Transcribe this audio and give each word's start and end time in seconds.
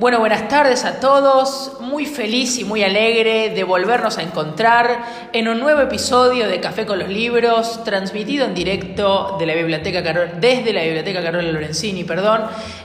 Bueno, 0.00 0.18
buenas 0.18 0.48
tardes 0.48 0.86
a 0.86 0.98
todos. 0.98 1.72
Muy 1.78 2.06
feliz 2.06 2.58
y 2.58 2.64
muy 2.64 2.82
alegre 2.82 3.50
de 3.50 3.64
volvernos 3.64 4.16
a 4.16 4.22
encontrar 4.22 5.28
en 5.34 5.46
un 5.46 5.60
nuevo 5.60 5.82
episodio 5.82 6.48
de 6.48 6.58
Café 6.58 6.86
con 6.86 6.98
los 6.98 7.10
Libros, 7.10 7.84
transmitido 7.84 8.46
en 8.46 8.54
directo 8.54 9.36
de 9.38 9.44
la 9.44 9.52
biblioteca 9.52 10.00
desde 10.40 10.72
la 10.72 10.84
Biblioteca 10.84 11.22
Carola 11.22 11.52
Lorenzini, 11.52 12.04
perdón. 12.04 12.44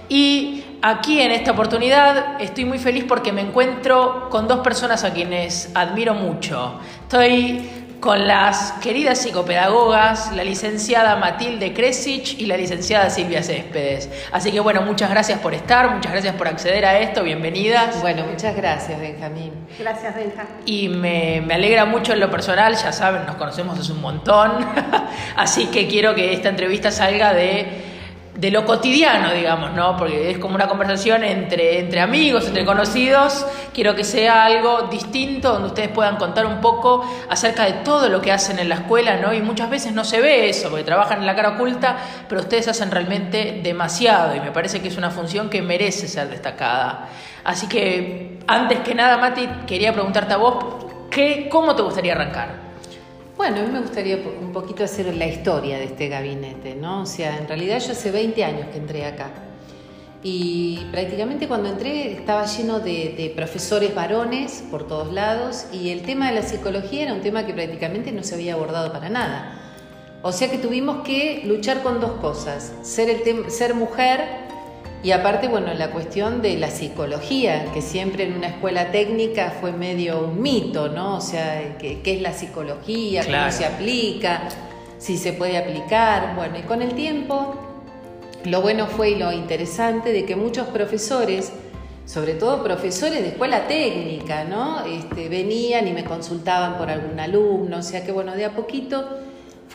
Y 0.09 0.65
aquí 0.81 1.21
en 1.21 1.31
esta 1.31 1.51
oportunidad 1.51 2.41
estoy 2.41 2.65
muy 2.65 2.79
feliz 2.79 3.05
porque 3.07 3.31
me 3.31 3.39
encuentro 3.39 4.27
con 4.29 4.49
dos 4.49 4.59
personas 4.59 5.05
a 5.05 5.13
quienes 5.13 5.71
admiro 5.73 6.15
mucho. 6.15 6.81
Estoy 7.03 7.84
con 7.99 8.27
las 8.27 8.73
queridas 8.81 9.21
psicopedagogas, 9.21 10.31
la 10.35 10.43
licenciada 10.43 11.15
Matilde 11.15 11.73
Kresich 11.73 12.39
y 12.39 12.45
la 12.45 12.57
licenciada 12.57 13.09
Silvia 13.09 13.41
Céspedes. 13.41 14.09
Así 14.31 14.51
que 14.51 14.59
bueno, 14.59 14.81
muchas 14.81 15.09
gracias 15.09 15.39
por 15.39 15.53
estar, 15.53 15.89
muchas 15.95 16.11
gracias 16.11 16.35
por 16.35 16.47
acceder 16.47 16.85
a 16.85 16.99
esto, 16.99 17.23
bienvenidas. 17.23 18.01
Bueno, 18.01 18.25
muchas 18.25 18.55
gracias, 18.55 18.99
Benjamín. 18.99 19.51
Gracias, 19.79 20.15
Benja. 20.15 20.45
Y 20.65 20.89
me, 20.89 21.41
me 21.41 21.55
alegra 21.55 21.85
mucho 21.85 22.13
en 22.13 22.19
lo 22.19 22.29
personal, 22.29 22.75
ya 22.75 22.91
saben, 22.91 23.25
nos 23.25 23.35
conocemos 23.35 23.79
hace 23.79 23.91
un 23.91 24.01
montón, 24.01 24.51
así 25.35 25.67
que 25.67 25.87
quiero 25.87 26.15
que 26.15 26.33
esta 26.33 26.49
entrevista 26.49 26.91
salga 26.91 27.33
de 27.33 27.84
de 28.35 28.51
lo 28.51 28.65
cotidiano, 28.65 29.31
digamos, 29.31 29.71
¿no? 29.71 29.95
Porque 29.95 30.31
es 30.31 30.37
como 30.39 30.55
una 30.55 30.67
conversación 30.67 31.23
entre, 31.23 31.79
entre 31.79 32.01
amigos, 32.01 32.45
entre 32.47 32.65
conocidos. 32.65 33.45
Quiero 33.73 33.95
que 33.95 34.03
sea 34.03 34.45
algo 34.45 34.83
distinto, 34.83 35.53
donde 35.53 35.69
ustedes 35.69 35.89
puedan 35.89 36.17
contar 36.17 36.45
un 36.45 36.59
poco 36.59 37.09
acerca 37.29 37.63
de 37.63 37.73
todo 37.83 38.09
lo 38.09 38.21
que 38.21 38.33
hacen 38.33 38.59
en 38.59 38.67
la 38.67 38.75
escuela, 38.75 39.15
¿no? 39.17 39.33
Y 39.33 39.41
muchas 39.41 39.69
veces 39.69 39.93
no 39.93 40.03
se 40.03 40.19
ve 40.19 40.49
eso, 40.49 40.69
porque 40.69 40.83
trabajan 40.83 41.19
en 41.19 41.25
la 41.25 41.35
cara 41.35 41.51
oculta, 41.51 41.97
pero 42.27 42.41
ustedes 42.41 42.67
hacen 42.67 42.91
realmente 42.91 43.61
demasiado 43.63 44.35
y 44.35 44.41
me 44.41 44.51
parece 44.51 44.81
que 44.81 44.89
es 44.89 44.97
una 44.97 45.11
función 45.11 45.49
que 45.49 45.61
merece 45.61 46.07
ser 46.07 46.27
destacada. 46.27 47.07
Así 47.45 47.67
que, 47.67 48.39
antes 48.47 48.79
que 48.79 48.95
nada, 48.95 49.17
Mati, 49.17 49.47
quería 49.65 49.93
preguntarte 49.93 50.33
a 50.33 50.37
vos, 50.37 50.85
¿qué, 51.09 51.47
¿cómo 51.49 51.73
te 51.73 51.83
gustaría 51.83 52.13
arrancar? 52.13 52.64
Bueno, 53.37 53.57
a 53.57 53.63
mí 53.63 53.69
me 53.69 53.81
gustaría 53.81 54.15
un 54.15 54.53
poquito 54.53 54.85
hacer 54.85 55.13
la 55.13 55.27
historia 55.27 55.77
de 55.77 55.85
este 55.85 56.07
gabinete, 56.07 56.73
¿no? 56.73 57.01
O 57.01 57.05
sea, 57.05 57.37
en 57.37 57.47
realidad 57.47 57.79
yo 57.79 57.91
hace 57.91 58.09
20 58.09 58.43
años 58.45 58.67
que 58.71 58.77
entré 58.77 59.05
acá. 59.05 59.29
Y 60.23 60.87
prácticamente 60.91 61.47
cuando 61.47 61.69
entré 61.69 62.13
estaba 62.13 62.45
lleno 62.45 62.79
de, 62.79 63.33
profesores 63.35 63.93
varones 63.93 64.63
por 64.71 64.87
todos 64.87 65.13
lados 65.13 65.65
y 65.73 65.89
el 65.89 66.01
tema 66.01 66.29
de 66.29 66.35
la 66.35 66.41
psicología 66.43 67.03
era 67.03 67.13
un 67.13 67.21
tema 67.21 67.45
que 67.45 67.53
prácticamente 67.53 68.11
no 68.13 68.23
se 68.23 68.35
había 68.35 68.53
abordado 68.53 68.91
para 68.91 69.09
nada. 69.09 69.59
O 70.23 70.31
sea 70.31 70.49
que 70.49 70.57
tuvimos 70.57 71.03
que 71.03 71.43
luchar 71.45 71.83
con 71.83 71.99
dos 71.99 72.13
cosas, 72.13 72.73
ser, 72.81 73.75
mujer 73.75 74.21
y 75.03 75.11
aparte, 75.11 75.47
bueno, 75.47 75.73
la 75.73 75.91
cuestión 75.91 76.41
de 76.41 76.57
la 76.57 76.69
psicología, 76.71 77.71
que 77.73 77.81
siempre 77.81 78.23
en 78.25 78.33
una 78.33 78.47
escuela 78.47 78.91
técnica 78.91 79.53
fue 79.61 79.71
medio 79.71 80.21
un 80.21 80.41
mito, 80.41 80.89
¿no? 80.89 81.17
O 81.17 81.21
sea, 81.21 81.77
¿qué, 81.77 82.01
es 82.03 82.21
la 82.21 82.33
psicología? 82.33 83.23
¿Cómo 83.23 83.51
se 83.51 83.65
aplica? 83.65 84.49
Si 84.97 85.17
se 85.17 85.33
puede 85.33 85.57
aplicar. 85.57 86.35
Bueno, 86.35 86.57
y 86.57 86.63
con 86.63 86.81
el 86.81 86.95
tiempo, 86.95 87.55
lo 88.45 88.61
bueno 88.61 88.87
fue 88.87 89.11
y 89.11 89.15
lo 89.15 89.31
interesante 89.31 90.11
de 90.11 90.25
que 90.25 90.35
muchos 90.35 90.67
profesores, 90.67 91.51
sobre 92.05 92.33
todo 92.33 92.63
profesores 92.63 93.21
de 93.21 93.29
escuela 93.29 93.67
técnica, 93.67 94.43
¿no? 94.43 94.85
Este, 94.85 95.29
venían 95.29 95.87
y 95.87 95.93
me 95.93 96.03
consultaban 96.03 96.79
por 96.79 96.89
algún 96.89 97.19
alumno, 97.19 97.77
o 97.77 97.83
sea 97.83 98.03
que, 98.03 98.11
bueno, 98.11 98.35
de 98.35 98.45
a 98.45 98.55
poquito 98.55 99.19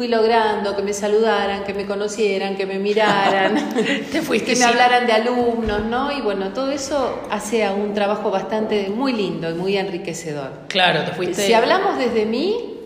fui 0.00 0.08
logrando 0.08 0.74
que 0.74 0.80
me 0.80 0.94
saludaran, 0.94 1.62
que 1.62 1.74
me 1.74 1.84
conocieran, 1.84 2.56
que 2.56 2.64
me 2.64 2.78
miraran, 2.78 3.54
Te 4.10 4.22
fuiste 4.22 4.54
que 4.54 4.58
me 4.58 4.64
hablaran 4.64 5.06
de 5.06 5.12
alumnos, 5.12 5.84
¿no? 5.84 6.10
Y 6.10 6.22
bueno, 6.22 6.54
todo 6.54 6.70
eso 6.70 7.20
hace 7.30 7.66
a 7.66 7.74
un 7.74 7.92
trabajo 7.92 8.30
bastante 8.30 8.88
muy 8.88 9.12
lindo 9.12 9.50
y 9.50 9.52
muy 9.52 9.76
enriquecedor. 9.76 10.52
Claro, 10.68 11.04
te 11.04 11.12
fuiste. 11.12 11.46
Si 11.46 11.52
hablamos 11.52 11.98
desde 11.98 12.24
mí, 12.24 12.78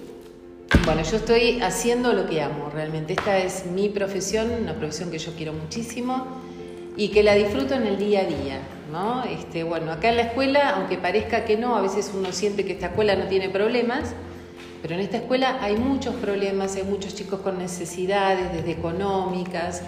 bueno, 0.84 1.02
yo 1.04 1.18
estoy 1.18 1.62
haciendo 1.62 2.12
lo 2.14 2.26
que 2.26 2.42
amo, 2.42 2.68
realmente. 2.74 3.12
Esta 3.12 3.38
es 3.38 3.64
mi 3.66 3.90
profesión, 3.90 4.50
una 4.50 4.74
profesión 4.74 5.12
que 5.12 5.18
yo 5.18 5.36
quiero 5.36 5.52
muchísimo 5.52 6.26
y 6.96 7.10
que 7.10 7.22
la 7.22 7.34
disfruto 7.36 7.74
en 7.74 7.86
el 7.86 7.96
día 7.96 8.22
a 8.22 8.24
día, 8.24 8.58
¿no? 8.90 9.22
Este, 9.22 9.62
bueno, 9.62 9.92
acá 9.92 10.08
en 10.08 10.16
la 10.16 10.22
escuela, 10.22 10.70
aunque 10.70 10.98
parezca 10.98 11.44
que 11.44 11.56
no, 11.56 11.76
a 11.76 11.80
veces 11.80 12.10
uno 12.12 12.32
siente 12.32 12.64
que 12.64 12.72
esta 12.72 12.86
escuela 12.86 13.14
no 13.14 13.28
tiene 13.28 13.50
problemas, 13.50 14.14
pero 14.84 14.96
en 14.96 15.00
esta 15.00 15.16
escuela 15.16 15.60
hay 15.62 15.78
muchos 15.78 16.14
problemas, 16.16 16.76
hay 16.76 16.82
muchos 16.82 17.14
chicos 17.14 17.40
con 17.40 17.56
necesidades, 17.56 18.52
desde 18.52 18.72
económicas, 18.72 19.80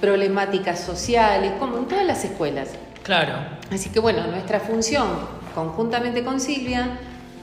problemáticas 0.00 0.78
sociales, 0.78 1.54
como 1.58 1.78
en 1.78 1.86
todas 1.86 2.06
las 2.06 2.24
escuelas. 2.24 2.68
Claro. 3.02 3.32
Así 3.72 3.90
que 3.90 3.98
bueno, 3.98 4.24
nuestra 4.28 4.60
función, 4.60 5.08
conjuntamente 5.52 6.22
con 6.22 6.38
Silvia, 6.38 6.96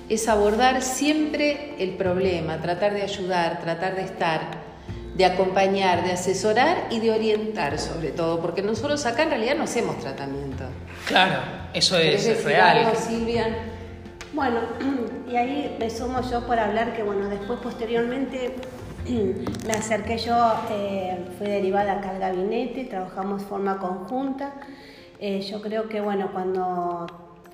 es 0.08 0.30
abordar 0.30 0.82
siempre 0.82 1.76
el 1.78 1.90
problema, 1.90 2.62
tratar 2.62 2.94
de 2.94 3.02
ayudar, 3.02 3.60
tratar 3.60 3.96
de 3.98 4.04
estar, 4.04 4.40
de 5.14 5.26
acompañar, 5.26 6.06
de 6.06 6.14
asesorar 6.14 6.88
y 6.90 7.02
de 7.02 7.12
orientar 7.12 7.80
sobre 7.80 8.12
todo, 8.12 8.40
porque 8.40 8.62
nosotros 8.62 9.06
acá 9.06 9.24
en 9.24 9.32
realidad 9.32 9.56
no 9.58 9.66
hacemos 9.66 10.00
tratamiento. 10.00 10.64
Claro, 11.06 11.42
eso 11.74 11.98
es, 11.98 12.46
real. 12.46 12.94
Silvia? 12.96 13.73
Bueno, 14.34 14.62
y 15.32 15.36
ahí 15.36 15.78
me 15.80 15.92
sumo 15.92 16.22
yo 16.22 16.46
por 16.48 16.58
hablar 16.58 16.96
que, 16.96 17.04
bueno, 17.04 17.30
después 17.30 17.60
posteriormente 17.60 18.56
me 19.68 19.74
acerqué 19.74 20.18
yo, 20.18 20.36
eh, 20.72 21.24
fui 21.38 21.48
derivada 21.48 21.94
acá 21.94 22.10
al 22.10 22.20
gabinete, 22.20 22.86
trabajamos 22.86 23.44
forma 23.44 23.78
conjunta. 23.78 24.54
Eh, 25.20 25.42
yo 25.42 25.62
creo 25.62 25.88
que, 25.88 26.02
bueno, 26.02 26.32
cuando 26.34 27.06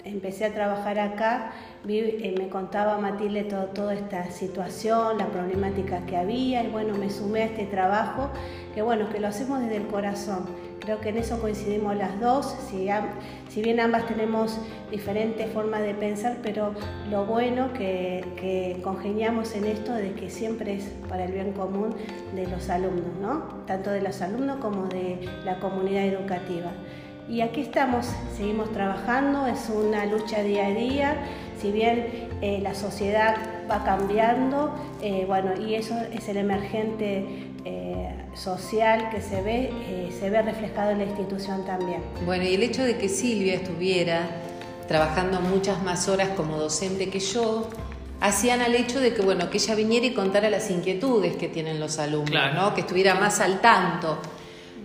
empecé 0.06 0.46
a 0.46 0.54
trabajar 0.54 1.00
acá, 1.00 1.52
eh, 1.86 2.34
me 2.38 2.48
contaba 2.48 2.98
Matilde 2.98 3.44
todo, 3.44 3.66
toda 3.66 3.94
esta 3.94 4.32
situación, 4.32 5.18
la 5.18 5.28
problemática 5.28 6.06
que 6.06 6.16
había, 6.16 6.64
y 6.64 6.68
bueno, 6.68 6.98
me 6.98 7.10
sumé 7.10 7.42
a 7.42 7.46
este 7.46 7.66
trabajo, 7.66 8.30
que 8.74 8.82
bueno, 8.82 9.10
que 9.10 9.20
lo 9.20 9.28
hacemos 9.28 9.60
desde 9.60 9.76
el 9.76 9.88
corazón. 9.88 10.46
Creo 10.90 11.02
que 11.02 11.10
en 11.10 11.18
eso 11.20 11.40
coincidimos 11.40 11.96
las 11.96 12.20
dos, 12.20 12.56
si, 12.68 13.62
bien 13.62 13.80
ambas 13.80 14.08
tenemos 14.08 14.58
diferentes 14.90 15.48
formas 15.52 15.84
de 15.84 15.94
pensar, 15.94 16.38
pero 16.42 16.74
lo 17.12 17.26
bueno 17.28 17.74
que, 17.74 18.26
que 18.38 18.80
congeniamos 18.84 19.54
en 19.54 19.66
esto 19.66 19.94
de 19.94 20.14
que 20.14 20.32
siempre 20.32 20.78
es 20.78 20.86
para 21.08 21.26
el 21.26 21.32
bien 21.32 21.52
común 21.52 21.94
de 22.34 22.48
los 22.48 22.72
alumnos, 22.72 23.16
¿no? 23.22 23.44
Tanto 23.68 23.92
de 23.92 24.02
los 24.02 24.20
alumnos 24.24 24.58
como 24.62 24.88
de 24.88 25.30
la 25.46 25.60
comunidad 25.60 26.06
educativa. 26.06 26.72
Y 27.30 27.42
aquí 27.42 27.62
estamos, 27.62 28.08
seguimos 28.36 28.72
trabajando, 28.72 29.46
es 29.46 29.70
una 29.70 30.08
lucha 30.08 30.42
día 30.42 30.66
a 30.66 30.72
día, 30.72 31.18
si 31.62 31.72
bien 31.72 32.30
eh, 32.42 32.60
la 32.64 32.74
sociedad 32.74 33.36
va 33.70 33.84
cambiando, 33.84 34.74
eh, 35.04 35.26
bueno, 35.28 35.52
y 35.62 35.76
eso 35.76 35.96
es 36.12 36.28
el 36.30 36.38
emergente 36.38 37.49
eh, 37.66 38.14
social 38.36 39.10
que 39.10 39.22
se 39.22 39.42
ve, 39.42 40.10
se 40.18 40.30
ve 40.30 40.42
reflejado 40.42 40.92
en 40.92 41.00
la 41.00 41.06
institución 41.06 41.66
también. 41.66 42.02
Bueno, 42.26 42.44
y 42.44 42.56
el 42.56 42.64
hecho 42.64 42.84
de 42.84 42.98
que 42.98 43.10
Silvia 43.10 43.56
estuviera 43.56 44.30
trabajando 44.88 45.40
muchas 45.40 45.84
más 45.84 46.08
horas 46.08 46.30
como 46.36 46.58
docente 46.58 47.10
que 47.10 47.20
yo, 47.20 47.70
hacían 48.22 48.62
al 48.62 48.76
hecho 48.76 49.00
de 49.00 49.14
que, 49.14 49.22
bueno, 49.22 49.50
que 49.50 49.58
ella 49.58 49.76
viniera 49.76 50.06
y 50.06 50.14
contara 50.14 50.50
las 50.50 50.70
inquietudes 50.72 51.36
que 51.36 51.48
tienen 51.48 51.80
los 51.80 52.00
alumnos, 52.00 52.54
¿no? 52.56 52.74
que 52.74 52.82
estuviera 52.82 53.16
más 53.16 53.40
al 53.40 53.62
tanto. 53.62 54.18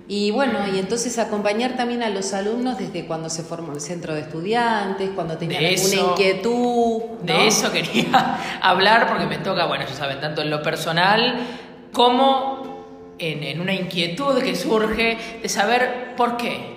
Y 0.06 0.30
bueno, 0.30 0.58
y 0.70 0.78
entonces 0.78 1.18
acompañar 1.18 1.76
también 1.76 2.02
a 2.02 2.10
los 2.10 2.34
alumnos 2.34 2.76
desde 2.76 3.06
cuando 3.06 3.30
se 3.30 3.42
formó 3.42 3.72
el 3.72 3.80
centro 3.80 4.14
de 4.14 4.20
estudiantes, 4.20 5.08
cuando 5.14 5.38
tenían 5.38 5.64
alguna 5.64 6.10
inquietud. 6.10 7.02
De 7.22 7.46
eso 7.46 7.72
quería 7.72 8.58
hablar 8.60 9.08
porque 9.08 9.26
me 9.26 9.38
toca, 9.38 9.64
bueno, 9.64 9.86
ya 9.88 9.94
saben, 9.94 10.20
tanto 10.20 10.42
en 10.42 10.50
lo 10.50 10.62
personal 10.62 11.38
como 11.94 12.53
en, 13.18 13.42
en 13.42 13.60
una 13.60 13.72
inquietud 13.72 14.42
que 14.42 14.54
surge 14.54 15.18
de 15.42 15.48
saber 15.48 16.14
por 16.16 16.36
qué. 16.36 16.74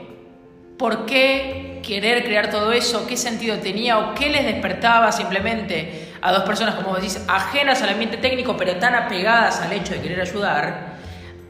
¿Por 0.78 1.06
qué 1.06 1.80
querer 1.86 2.24
crear 2.24 2.50
todo 2.50 2.72
eso? 2.72 3.08
¿Qué 3.08 3.18
sentido 3.18 3.58
tenía 3.58 3.98
o 4.00 4.14
qué 4.14 4.30
les 4.30 4.46
despertaba 4.46 5.12
simplemente 5.12 6.10
a 6.22 6.32
dos 6.32 6.44
personas, 6.44 6.76
como 6.76 6.96
decís, 6.96 7.24
ajenas 7.28 7.82
al 7.82 7.90
ambiente 7.90 8.18
técnico, 8.18 8.56
pero 8.58 8.76
tan 8.76 8.94
apegadas 8.96 9.62
al 9.62 9.74
hecho 9.74 9.94
de 9.94 10.02
querer 10.02 10.22
ayudar? 10.22 10.98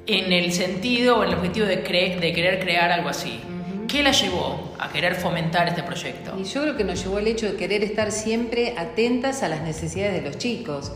en 0.08 0.32
el 0.32 0.54
sentido 0.54 1.18
o 1.18 1.24
en 1.24 1.30
el 1.30 1.36
objetivo 1.36 1.66
de, 1.66 1.76
de 1.78 2.34
querer 2.34 2.60
crear 2.60 2.92
algo 2.92 3.10
así. 3.10 3.40
¿Qué 3.88 4.04
la 4.04 4.12
llevó 4.12 4.74
a 4.80 4.90
querer 4.90 5.16
fomentar 5.16 5.68
este 5.68 5.84
proyecto? 5.84 6.34
Y 6.40 6.44
yo 6.44 6.62
creo 6.62 6.78
que 6.78 6.84
nos 6.84 7.04
llevó 7.04 7.20
el 7.20 7.28
hecho 7.28 7.46
de 7.46 7.56
querer 7.56 7.84
estar 7.84 8.12
siempre 8.12 8.74
atentas 8.78 9.44
a 9.44 9.50
las 9.50 9.62
necesidades 9.62 10.14
de 10.14 10.22
los 10.22 10.38
chicos. 10.38 10.92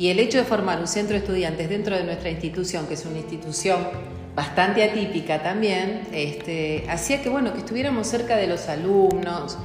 Y 0.00 0.08
el 0.08 0.18
hecho 0.18 0.38
de 0.38 0.44
formar 0.44 0.80
un 0.80 0.86
centro 0.86 1.12
de 1.12 1.18
estudiantes 1.18 1.68
dentro 1.68 1.94
de 1.94 2.04
nuestra 2.04 2.30
institución, 2.30 2.86
que 2.86 2.94
es 2.94 3.04
una 3.04 3.18
institución 3.18 3.86
bastante 4.34 4.82
atípica 4.82 5.42
también, 5.42 6.08
este, 6.10 6.86
hacía 6.88 7.20
que, 7.20 7.28
bueno, 7.28 7.52
que 7.52 7.58
estuviéramos 7.58 8.06
cerca 8.06 8.36
de 8.36 8.46
los 8.46 8.70
alumnos, 8.70 9.58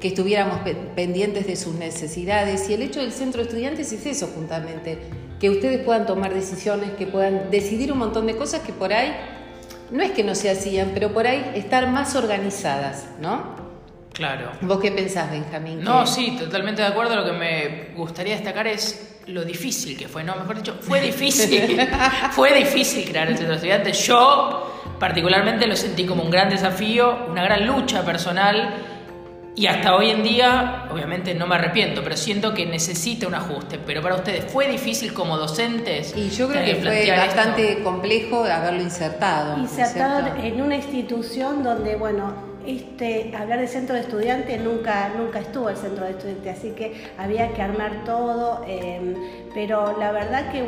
que 0.00 0.06
estuviéramos 0.06 0.60
pendientes 0.94 1.44
de 1.48 1.56
sus 1.56 1.74
necesidades. 1.74 2.70
Y 2.70 2.74
el 2.74 2.82
hecho 2.82 3.00
del 3.00 3.10
centro 3.10 3.42
de 3.42 3.48
estudiantes 3.48 3.90
es 3.90 4.06
eso, 4.06 4.30
juntamente, 4.32 4.96
que 5.40 5.50
ustedes 5.50 5.80
puedan 5.84 6.06
tomar 6.06 6.32
decisiones, 6.32 6.92
que 6.92 7.08
puedan 7.08 7.50
decidir 7.50 7.90
un 7.90 7.98
montón 7.98 8.28
de 8.28 8.36
cosas 8.36 8.60
que 8.60 8.72
por 8.72 8.92
ahí, 8.92 9.12
no 9.90 10.04
es 10.04 10.12
que 10.12 10.22
no 10.22 10.36
se 10.36 10.50
hacían, 10.50 10.92
pero 10.94 11.12
por 11.12 11.26
ahí 11.26 11.50
estar 11.56 11.88
más 11.88 12.14
organizadas, 12.14 13.06
¿no? 13.20 13.56
Claro. 14.12 14.52
¿Vos 14.60 14.78
qué 14.78 14.92
pensás, 14.92 15.32
Benjamín? 15.32 15.82
No, 15.82 16.06
sí, 16.06 16.36
totalmente 16.38 16.80
de 16.80 16.86
acuerdo. 16.86 17.16
Lo 17.16 17.24
que 17.24 17.32
me 17.32 17.94
gustaría 17.96 18.34
destacar 18.34 18.68
es 18.68 19.09
lo 19.26 19.44
difícil 19.44 19.96
que 19.96 20.08
fue, 20.08 20.24
no, 20.24 20.34
mejor 20.36 20.56
dicho, 20.56 20.76
fue 20.80 21.00
difícil. 21.00 21.80
fue 22.32 22.52
difícil 22.54 23.04
crear 23.08 23.28
el 23.28 23.36
centro 23.36 23.50
de 23.50 23.56
estudiantes. 23.56 24.06
Yo, 24.06 24.94
particularmente, 24.98 25.66
lo 25.66 25.76
sentí 25.76 26.04
como 26.04 26.22
un 26.22 26.30
gran 26.30 26.50
desafío, 26.50 27.26
una 27.28 27.44
gran 27.44 27.66
lucha 27.66 28.04
personal. 28.04 28.74
Y 29.56 29.66
hasta 29.66 29.94
hoy 29.94 30.10
en 30.10 30.22
día, 30.22 30.86
obviamente 30.90 31.34
no 31.34 31.46
me 31.46 31.56
arrepiento, 31.56 32.02
pero 32.02 32.16
siento 32.16 32.54
que 32.54 32.66
necesita 32.66 33.26
un 33.26 33.34
ajuste. 33.34 33.78
Pero 33.78 34.00
para 34.00 34.14
ustedes, 34.14 34.50
¿fue 34.50 34.68
difícil 34.68 35.12
como 35.12 35.36
docentes? 35.36 36.14
Y 36.16 36.30
yo 36.30 36.48
creo 36.48 36.64
que 36.64 36.74
fue 36.76 36.82
plantear 36.82 37.18
esto? 37.18 37.36
bastante 37.36 37.82
complejo 37.82 38.44
haberlo 38.44 38.80
insertado. 38.80 39.56
¿no 39.56 39.64
es 39.64 39.72
insertado 39.72 40.36
en 40.42 40.62
una 40.62 40.76
institución 40.76 41.62
donde, 41.62 41.96
bueno, 41.96 42.49
este, 42.66 43.34
hablar 43.36 43.58
de 43.60 43.66
centro 43.68 43.94
de 43.94 44.02
estudiantes 44.02 44.60
nunca, 44.60 45.10
nunca 45.16 45.38
estuvo 45.40 45.68
el 45.70 45.76
centro 45.76 46.04
de 46.04 46.10
estudiantes, 46.12 46.58
así 46.58 46.70
que 46.70 46.94
había 47.18 47.52
que 47.54 47.62
armar 47.62 48.04
todo, 48.04 48.64
eh, 48.66 49.14
pero 49.54 49.98
la 49.98 50.12
verdad 50.12 50.50
que 50.52 50.64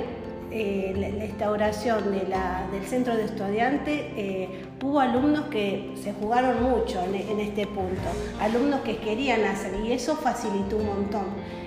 eh, 0.55 0.93
la, 0.97 1.09
la 1.09 1.25
instauración 1.25 2.13
de 2.13 2.29
la- 2.29 2.67
del 2.73 2.85
centro 2.85 3.17
de 3.17 3.25
estudiantes, 3.25 4.01
eh, 4.17 4.49
hubo 4.83 5.01
alumnos 5.01 5.47
que 5.47 5.93
se 6.03 6.13
jugaron 6.13 6.63
mucho 6.63 7.01
en, 7.05 7.15
en 7.15 7.41
este 7.41 7.67
punto, 7.67 8.03
alumnos 8.41 8.81
que 8.81 8.97
querían 8.99 9.45
hacer 9.45 9.73
y 9.85 9.93
eso 9.93 10.17
facilitó 10.17 10.77
un 10.77 10.87
montón. 10.87 11.25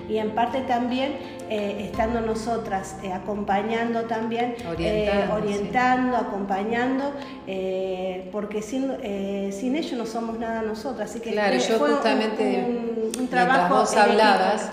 Y 0.08 0.18
en 0.20 0.36
parte 0.36 0.62
también 0.62 1.14
eh, 1.50 1.88
estando 1.90 2.22
nosotras 2.22 2.96
eh, 3.02 3.12
acompañando 3.12 4.02
también, 4.04 4.54
eh, 4.78 5.26
Orientando, 5.34 6.16
sí. 6.20 6.24
acompañando, 6.28 7.12
porque 8.32 8.62
sin, 8.62 8.92
sin 9.52 9.76
ellos 9.76 9.94
no 9.94 10.06
somos 10.06 10.38
nada 10.38 10.62
nosotras. 10.62 11.10
Así 11.10 11.20
que 11.22 11.32
Claro, 11.32 11.56
yo 11.58 11.78
fue 11.80 11.90
un- 11.90 11.96
justamente, 11.96 12.66
un, 12.68 13.20
un 13.20 13.28
trabajo 13.28 13.76
vos 13.78 13.96
hablabas, 13.96 14.70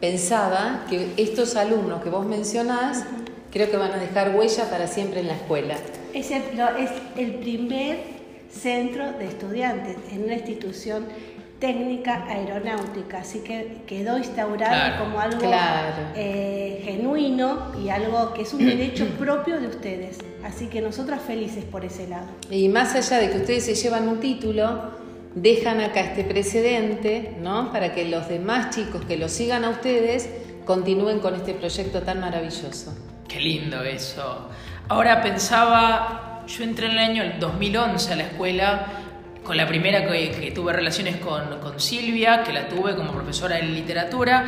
pensaba 0.00 0.84
que 0.88 1.14
estos 1.16 1.56
alumnos 1.56 2.02
que 2.02 2.10
vos 2.10 2.24
mencionás, 2.24 3.04
creo 3.50 3.68
que 3.70 3.76
van 3.76 3.92
a 3.92 3.96
dejar 3.96 4.36
huella 4.36 4.70
para 4.70 4.86
siempre 4.86 5.20
en 5.20 5.28
la 5.28 5.34
escuela. 5.34 5.74
Es 6.16 6.30
el, 6.30 6.42
lo- 6.56 6.76
es 6.76 6.90
el 7.16 7.34
primer 7.34 7.98
centro 8.50 9.12
de 9.12 9.26
estudiantes 9.26 9.96
en 10.12 10.24
una 10.24 10.34
institución 10.34 11.04
técnica 11.58 12.24
aeronáutica, 12.28 13.18
así 13.20 13.40
que 13.40 13.78
quedó 13.86 14.18
instaurado 14.18 14.72
Claro, 14.74 15.04
como 15.04 15.20
algo 15.20 15.38
claro. 15.38 15.96
eh, 16.14 16.82
genuino 16.84 17.72
y 17.82 17.88
algo 17.88 18.34
que 18.34 18.42
es 18.42 18.52
un 18.54 18.66
derecho 18.66 19.06
propio 19.18 19.60
de 19.60 19.66
ustedes. 19.68 20.18
Así 20.44 20.66
que 20.66 20.80
nosotras 20.80 21.20
felices 21.22 21.64
por 21.64 21.84
ese 21.84 22.06
lado. 22.08 22.26
Y 22.50 22.68
más 22.68 22.94
allá 22.94 23.18
de 23.18 23.30
que 23.30 23.38
ustedes 23.38 23.64
se 23.64 23.74
llevan 23.74 24.06
un 24.08 24.20
título, 24.20 24.90
dejan 25.34 25.80
acá 25.80 26.00
este 26.00 26.24
precedente, 26.24 27.36
¿no? 27.40 27.72
Para 27.72 27.94
que 27.94 28.04
los 28.06 28.28
demás 28.28 28.74
chicos 28.74 29.04
que 29.06 29.16
lo 29.16 29.28
sigan 29.28 29.64
a 29.64 29.70
ustedes 29.70 30.28
continúen 30.64 31.20
con 31.20 31.34
este 31.34 31.52
proyecto 31.54 32.02
tan 32.02 32.20
maravilloso. 32.20 32.94
Qué 33.28 33.40
lindo 33.40 33.82
eso. 33.82 34.48
Ahora 34.88 35.20
pensaba, 35.20 36.42
yo 36.46 36.62
entré 36.62 36.86
en 36.86 36.92
el 36.92 36.98
año 36.98 37.32
2011 37.40 38.12
a 38.12 38.16
la 38.16 38.22
escuela, 38.22 38.86
con 39.42 39.56
la 39.56 39.66
primera 39.66 40.06
que, 40.06 40.52
tuve 40.54 40.72
relaciones 40.72 41.16
con, 41.16 41.80
Silvia, 41.80 42.44
que 42.44 42.52
la 42.52 42.68
tuve 42.68 42.94
como 42.94 43.10
profesora 43.10 43.56
de 43.56 43.62
literatura, 43.62 44.46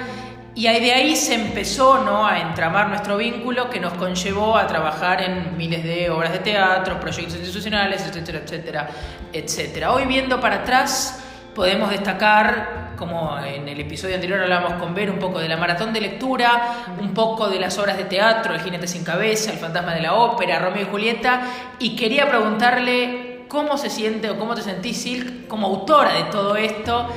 y 0.55 0.62
de 0.62 0.93
ahí 0.93 1.17
se 1.17 1.35
empezó 1.35 2.05
¿no? 2.05 2.25
a 2.25 2.38
entramar 2.38 2.88
nuestro 2.88 3.17
vínculo 3.17 3.69
que 3.69 3.81
nos 3.81 3.94
conllevó 3.94 4.56
a 4.56 4.69
trabajar 4.69 5.23
en 5.23 5.56
miles 5.56 5.82
de 5.82 6.08
obras 6.08 6.32
de 6.32 6.38
teatro, 6.38 7.00
proyectos 7.00 7.34
institucionales, 7.34 8.06
etcétera, 8.06 8.38
etcétera, 8.44 8.91
etcétera. 9.32 9.93
Hoy 9.93 10.05
viendo 10.05 10.41
para 10.41 10.56
atrás 10.56 11.20
podemos 11.52 11.91
destacar, 11.91 12.88
como 12.98 13.38
en 13.38 13.68
el 13.68 13.80
episodio 13.80 14.16
anterior 14.16 14.42
hablábamos 14.42 14.74
con 14.74 14.94
Ver, 14.94 15.10
un 15.10 15.18
poco 15.18 15.38
de 15.38 15.48
la 15.48 15.56
maratón 15.56 15.92
de 15.92 16.00
lectura, 16.00 16.96
un 17.00 17.14
poco 17.14 17.48
de 17.48 17.60
las 17.60 17.78
obras 17.78 17.96
de 17.96 18.04
teatro, 18.04 18.54
El 18.54 18.60
jinete 18.60 18.88
sin 18.88 19.04
cabeza, 19.04 19.52
El 19.52 19.58
fantasma 19.58 19.94
de 19.94 20.02
la 20.02 20.14
ópera, 20.14 20.58
Romeo 20.58 20.82
y 20.82 20.86
Julieta, 20.86 21.42
y 21.78 21.94
quería 21.94 22.28
preguntarle 22.28 23.44
cómo 23.48 23.78
se 23.78 23.88
siente 23.88 24.28
o 24.28 24.38
cómo 24.38 24.54
te 24.54 24.62
sentís, 24.62 24.98
Silk, 24.98 25.46
como 25.46 25.68
autora 25.68 26.12
de 26.14 26.24
todo 26.24 26.56
esto, 26.56 27.08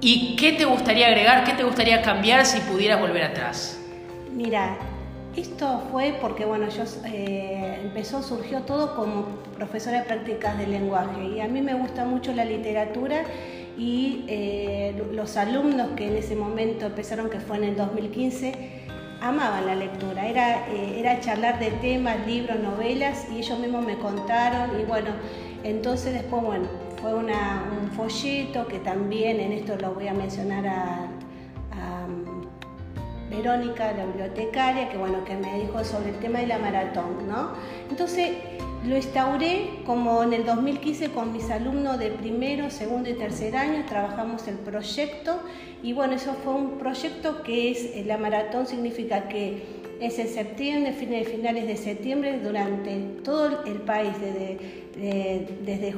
y 0.00 0.34
qué 0.36 0.52
te 0.52 0.64
gustaría 0.64 1.06
agregar, 1.06 1.44
qué 1.44 1.52
te 1.52 1.62
gustaría 1.62 2.02
cambiar 2.02 2.44
si 2.44 2.60
pudieras 2.60 3.00
volver 3.00 3.22
atrás. 3.22 3.80
Mira, 4.32 4.76
esto 5.36 5.84
fue 5.92 6.16
porque, 6.20 6.44
bueno, 6.44 6.68
yo 6.68 6.82
eh, 7.06 7.80
empezó, 7.84 8.22
surgió 8.22 8.62
todo 8.62 8.96
como 8.96 9.26
profesora 9.56 10.00
de 10.00 10.04
prácticas 10.04 10.58
de 10.58 10.66
lenguaje 10.66 11.22
y 11.36 11.40
a 11.40 11.46
mí 11.46 11.62
me 11.62 11.74
gusta 11.74 12.04
mucho 12.04 12.32
la 12.32 12.44
literatura 12.44 13.22
y 13.78 14.24
eh, 14.28 15.02
los 15.12 15.36
alumnos 15.36 15.90
que 15.96 16.08
en 16.08 16.16
ese 16.16 16.34
momento 16.36 16.86
empezaron, 16.86 17.30
que 17.30 17.40
fue 17.40 17.56
en 17.56 17.64
el 17.64 17.76
2015, 17.76 18.86
amaban 19.20 19.66
la 19.66 19.74
lectura, 19.74 20.26
era, 20.28 20.68
eh, 20.68 20.98
era 21.00 21.20
charlar 21.20 21.58
de 21.58 21.70
temas, 21.72 22.26
libros, 22.26 22.58
novelas 22.60 23.26
y 23.30 23.38
ellos 23.38 23.58
mismos 23.58 23.84
me 23.84 23.96
contaron 23.98 24.80
y 24.80 24.84
bueno, 24.84 25.10
entonces 25.62 26.14
después, 26.14 26.42
bueno, 26.42 26.66
fue 27.00 27.14
un 27.14 27.30
folleto 27.96 28.66
que 28.66 28.78
también 28.78 29.40
en 29.40 29.52
esto 29.52 29.76
lo 29.76 29.92
voy 29.94 30.08
a 30.08 30.14
mencionar 30.14 30.66
a- 30.66 31.04
a 31.72 32.06
Verónica, 33.30 33.92
la 33.92 34.06
bibliotecaria, 34.06 34.88
que 34.88 34.96
bueno, 34.98 35.24
que 35.24 35.36
me 35.36 35.60
dijo 35.60 35.84
sobre 35.84 36.10
el 36.10 36.16
tema 36.16 36.40
de 36.40 36.48
la 36.48 36.58
maratón, 36.58 37.28
¿no? 37.28 37.52
Entonces 37.88 38.30
lo 38.86 38.96
instauré 38.96 39.68
como 39.84 40.22
en 40.22 40.32
el 40.32 40.46
2015 40.46 41.10
con 41.10 41.32
mis 41.32 41.50
alumnos 41.50 41.98
de 41.98 42.10
primero, 42.10 42.70
segundo 42.70 43.10
y 43.10 43.14
tercer 43.14 43.54
año, 43.56 43.84
trabajamos 43.88 44.48
el 44.48 44.56
proyecto 44.56 45.38
y 45.82 45.92
bueno, 45.92 46.14
eso 46.14 46.34
fue 46.44 46.54
un 46.54 46.78
proyecto 46.78 47.42
que 47.42 47.70
es, 47.70 47.78
eh, 47.94 48.04
la 48.06 48.16
maratón 48.16 48.66
significa 48.66 49.28
que 49.28 49.80
es 50.00 50.18
en 50.18 50.28
septiembre, 50.28 50.92
fines, 50.94 51.28
finales 51.28 51.66
de 51.66 51.76
septiembre, 51.76 52.40
durante 52.42 52.96
todo 53.22 53.64
el 53.66 53.82
país, 53.82 54.12
desde, 54.18 54.56
de- 54.96 55.58
desde 55.62 55.88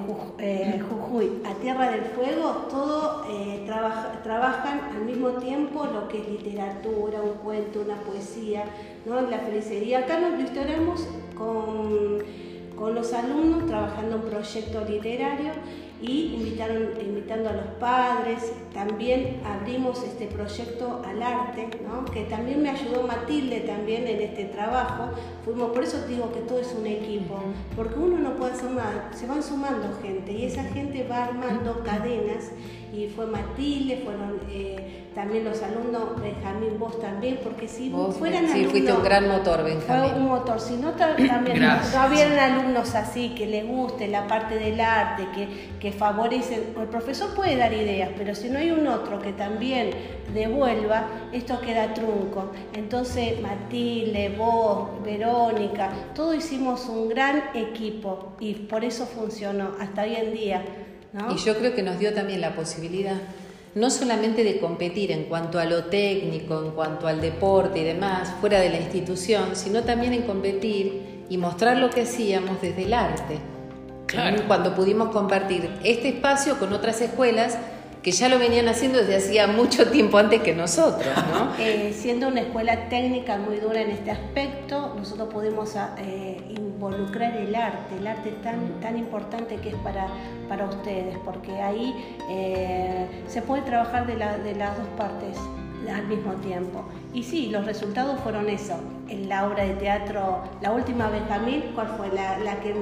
eh, 0.40 0.80
Jujuy 0.90 1.30
a 1.44 1.54
Tierra 1.60 1.88
del 1.92 2.02
Fuego, 2.06 2.66
todo 2.68 3.24
eh, 3.30 3.62
trabaja- 3.64 4.20
trabajan 4.24 4.80
al 4.96 5.04
mismo 5.04 5.28
tiempo 5.34 5.84
lo 5.86 6.08
que 6.08 6.18
es 6.18 6.28
literatura, 6.28 7.20
un 7.22 7.34
cuento, 7.44 7.80
una 7.82 7.94
poesía, 8.02 8.64
¿no? 9.06 9.20
la 9.20 9.38
felicería. 9.38 10.00
Acá 10.00 10.18
nos 10.18 10.36
con, 10.36 11.06
con 11.36 12.18
los 12.92 13.12
alumnos 13.12 13.66
trabajando 13.66 14.16
un 14.16 14.22
proyecto 14.22 14.84
literario 14.84 15.52
y 16.02 16.34
invitaron, 16.34 16.88
invitando 17.00 17.48
a 17.48 17.52
los 17.52 17.66
padres. 17.80 18.52
También 18.74 19.40
abrimos 19.44 20.02
este 20.02 20.26
proyecto 20.26 21.02
al 21.06 21.22
arte, 21.22 21.68
¿no? 21.86 22.04
que 22.06 22.22
también 22.24 22.62
me 22.62 22.70
ayudó 22.70 23.06
Matilde 23.06 23.60
también 23.60 24.06
en 24.08 24.20
este 24.20 24.46
trabajo. 24.46 25.10
Fuimos, 25.44 25.70
por 25.70 25.84
eso 25.84 25.98
te 25.98 26.08
digo 26.14 26.32
que 26.32 26.40
todo 26.40 26.58
es 26.60 26.74
un 26.78 26.86
equipo, 26.86 27.38
porque 27.76 27.98
uno 27.98 28.18
no 28.18 28.34
puede 28.36 28.52
hacer 28.52 28.70
nada, 28.70 29.10
se 29.14 29.26
van 29.26 29.42
sumando 29.42 29.88
gente 30.02 30.32
y 30.32 30.46
esa 30.46 30.64
gente 30.64 31.06
va 31.08 31.24
armando 31.24 31.82
cadenas 31.84 32.50
y 32.92 33.08
fue 33.08 33.26
Matilde, 33.26 34.02
fueron 34.04 34.38
eh, 34.50 35.04
también 35.14 35.44
los 35.44 35.62
alumnos, 35.62 36.20
Benjamín, 36.20 36.78
vos 36.78 36.98
también, 37.00 37.38
porque 37.42 37.66
si 37.68 37.88
Vos, 37.90 38.16
fueran 38.16 38.44
sí, 38.46 38.52
alumnos... 38.52 38.70
fuiste 38.72 38.92
un 38.92 39.02
gran 39.02 39.28
motor, 39.28 39.60
Fue 39.60 39.70
Benjamín. 39.74 40.12
un 40.22 40.28
motor, 40.28 40.60
si 40.60 40.74
no 40.76 40.90
ta- 40.92 41.16
también 41.16 41.60
no, 41.60 41.68
no 41.74 42.06
hubieran 42.08 42.38
alumnos 42.38 42.94
así 42.94 43.34
que 43.34 43.46
les 43.46 43.66
guste 43.66 44.08
la 44.08 44.26
parte 44.26 44.56
del 44.58 44.80
arte, 44.80 45.26
que, 45.34 45.48
que 45.80 45.91
favorecen, 45.92 46.74
el 46.80 46.88
profesor 46.88 47.34
puede 47.34 47.56
dar 47.56 47.72
ideas, 47.72 48.10
pero 48.16 48.34
si 48.34 48.48
no 48.48 48.58
hay 48.58 48.70
un 48.70 48.86
otro 48.86 49.20
que 49.20 49.32
también 49.32 49.90
devuelva, 50.34 51.06
esto 51.32 51.60
queda 51.60 51.94
trunco. 51.94 52.50
Entonces 52.74 53.40
Matilde, 53.40 54.34
vos, 54.36 55.02
Verónica, 55.04 55.90
todos 56.14 56.36
hicimos 56.36 56.88
un 56.88 57.08
gran 57.08 57.42
equipo 57.54 58.34
y 58.40 58.54
por 58.54 58.84
eso 58.84 59.06
funcionó 59.06 59.72
hasta 59.78 60.02
hoy 60.02 60.16
en 60.16 60.32
día. 60.32 60.64
¿no? 61.12 61.32
Y 61.32 61.36
yo 61.38 61.56
creo 61.56 61.74
que 61.74 61.82
nos 61.82 61.98
dio 61.98 62.12
también 62.14 62.40
la 62.40 62.54
posibilidad 62.54 63.16
no 63.74 63.90
solamente 63.90 64.44
de 64.44 64.58
competir 64.58 65.12
en 65.12 65.24
cuanto 65.24 65.58
a 65.58 65.64
lo 65.64 65.84
técnico, 65.84 66.62
en 66.62 66.72
cuanto 66.72 67.06
al 67.06 67.20
deporte 67.20 67.80
y 67.80 67.84
demás, 67.84 68.34
fuera 68.40 68.60
de 68.60 68.68
la 68.68 68.78
institución, 68.78 69.56
sino 69.56 69.82
también 69.82 70.12
en 70.12 70.22
competir 70.22 71.24
y 71.28 71.38
mostrar 71.38 71.78
lo 71.78 71.88
que 71.88 72.02
hacíamos 72.02 72.60
desde 72.60 72.84
el 72.84 72.92
arte. 72.92 73.51
Claro. 74.12 74.42
Cuando 74.46 74.74
pudimos 74.74 75.08
compartir 75.08 75.68
este 75.82 76.08
espacio 76.10 76.58
con 76.58 76.72
otras 76.72 77.00
escuelas 77.00 77.58
que 78.02 78.10
ya 78.10 78.28
lo 78.28 78.38
venían 78.40 78.66
haciendo 78.68 78.98
desde 78.98 79.16
hacía 79.16 79.46
mucho 79.46 79.88
tiempo 79.90 80.18
antes 80.18 80.42
que 80.42 80.54
nosotros, 80.54 81.06
¿no? 81.32 81.52
Eh, 81.58 81.94
siendo 81.96 82.28
una 82.28 82.40
escuela 82.40 82.88
técnica 82.88 83.36
muy 83.38 83.56
dura 83.58 83.80
en 83.80 83.90
este 83.90 84.10
aspecto, 84.10 84.94
nosotros 84.98 85.28
pudimos 85.32 85.76
ah, 85.76 85.94
eh, 85.98 86.36
involucrar 86.50 87.36
el 87.36 87.54
arte, 87.54 87.96
el 87.98 88.06
arte 88.06 88.30
tan, 88.42 88.80
tan 88.80 88.98
importante 88.98 89.54
que 89.56 89.68
es 89.68 89.74
para, 89.76 90.08
para 90.48 90.64
ustedes, 90.66 91.16
porque 91.24 91.52
ahí 91.62 91.94
eh, 92.28 93.06
se 93.28 93.40
puede 93.40 93.62
trabajar 93.62 94.06
de, 94.06 94.16
la- 94.16 94.36
de 94.38 94.56
las 94.56 94.76
dos 94.76 94.88
partes. 94.98 95.38
Al 95.88 96.06
mismo 96.06 96.32
tiempo. 96.34 96.84
Y 97.14 97.22
sí, 97.22 97.48
los 97.50 97.64
resultados 97.66 98.18
fueron 98.20 98.48
eso. 98.48 98.74
En 99.08 99.28
la 99.28 99.46
obra 99.46 99.64
de 99.64 99.74
teatro, 99.74 100.42
la 100.60 100.72
última 100.72 101.08
Benjamín, 101.10 101.64
¿cuál 101.74 101.88
fue? 101.98 102.08
La, 102.14 102.38
la 102.38 102.60
que 102.60 102.74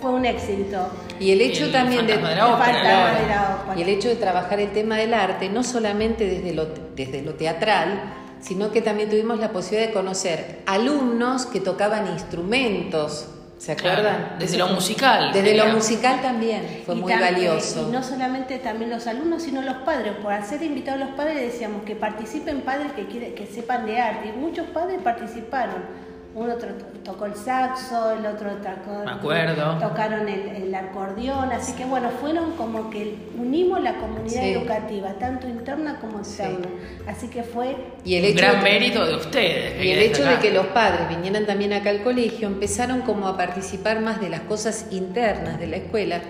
fue 0.00 0.10
un 0.10 0.24
éxito. 0.24 0.88
Y 1.20 1.32
el 1.32 1.40
hecho 1.42 1.64
El 1.66 1.72
también 1.72 2.06
de, 2.06 2.16
de 2.16 2.22
la 2.22 2.54
ópera, 2.54 2.82
la- 2.82 3.20
de 3.20 3.26
la 3.26 3.58
ópera. 3.62 3.78
y 3.78 3.82
el 3.82 3.88
hecho 3.90 4.08
de 4.08 4.16
trabajar 4.16 4.60
el 4.60 4.70
tema 4.72 4.96
del 4.96 5.12
arte, 5.14 5.48
no 5.50 5.62
solamente 5.62 6.26
desde 6.26 6.52
lo, 6.54 6.66
desde 6.96 7.22
lo 7.22 7.34
teatral, 7.34 8.14
sino 8.40 8.70
que 8.70 8.80
también 8.82 9.10
tuvimos 9.10 9.38
la 9.40 9.50
posibilidad 9.50 9.88
de 9.88 9.92
conocer 9.94 10.60
alumnos 10.66 11.44
que 11.44 11.60
tocaban 11.60 12.06
instrumentos, 12.12 13.28
¿se 13.58 13.74
Claro, 13.76 14.00
acuerdan? 14.00 14.36
desde 14.38 14.56
lo 14.56 14.68
musical, 14.68 15.32
Desde 15.32 15.56
lo 15.56 15.66
musical 15.66 16.22
también, 16.22 16.82
fue 16.86 16.94
Y 16.94 16.98
muy 17.00 17.12
valioso. 17.12 17.88
Y 17.88 17.92
no 17.92 18.02
solamente 18.02 18.58
también 18.58 18.90
los 18.90 19.06
alumnos, 19.06 19.42
sino 19.42 19.60
los 19.62 19.76
padres. 19.78 20.12
Por 20.22 20.32
ser 20.44 20.62
invitados 20.62 21.00
los 21.00 21.10
padres 21.10 21.36
decíamos 21.40 21.82
que 21.82 21.94
participen 21.96 22.60
padres 22.62 22.92
que, 22.92 23.06
quiere- 23.06 23.34
que 23.34 23.46
sepan 23.46 23.84
de 23.86 24.00
arte. 24.00 24.28
Y 24.28 24.38
muchos 24.38 24.66
padres 24.68 25.00
participaron. 25.02 26.07
Uno 26.34 26.54
to- 26.54 26.66
tocó 27.04 27.24
el 27.26 27.34
saxo, 27.34 28.12
el 28.12 28.24
otro 28.26 28.50
tocó, 28.56 29.02
Me 29.04 29.10
acuerdo. 29.12 29.78
tocaron 29.78 30.28
el, 30.28 30.48
el 30.62 30.74
acordeón. 30.74 31.50
Así 31.52 31.72
que 31.72 31.84
bueno, 31.86 32.10
fueron 32.20 32.52
como 32.52 32.90
que 32.90 33.16
unimos 33.36 33.82
la 33.82 33.94
comunidad 33.94 34.42
Sí. 34.42 34.50
educativa, 34.50 35.14
tanto 35.18 35.48
interna 35.48 35.98
como 36.00 36.18
externa. 36.18 36.68
Así 37.06 37.28
que 37.28 37.42
fue 37.42 37.76
Y 38.04 38.16
el 38.16 38.24
Un 38.24 38.30
hecho 38.30 38.38
gran 38.38 38.56
de- 38.56 38.62
mérito 38.70 39.06
de 39.06 39.16
ustedes. 39.16 39.72
que 39.74 39.84
Y 39.86 39.90
el 39.92 39.98
hecho 40.00 40.22
de 40.24 40.36
que 40.38 40.50
los 40.52 40.66
padres 40.66 41.08
vinieran 41.08 41.46
también 41.46 41.72
acá 41.72 41.90
al 41.90 42.02
colegio, 42.02 42.46
empezaron 42.46 43.00
como 43.00 43.26
a 43.26 43.36
participar 43.36 44.00
más 44.00 44.20
de 44.20 44.28
las 44.28 44.40
cosas 44.42 44.86
internas 44.90 45.58
de 45.58 45.66
la 45.66 45.76
escuela 45.78 46.20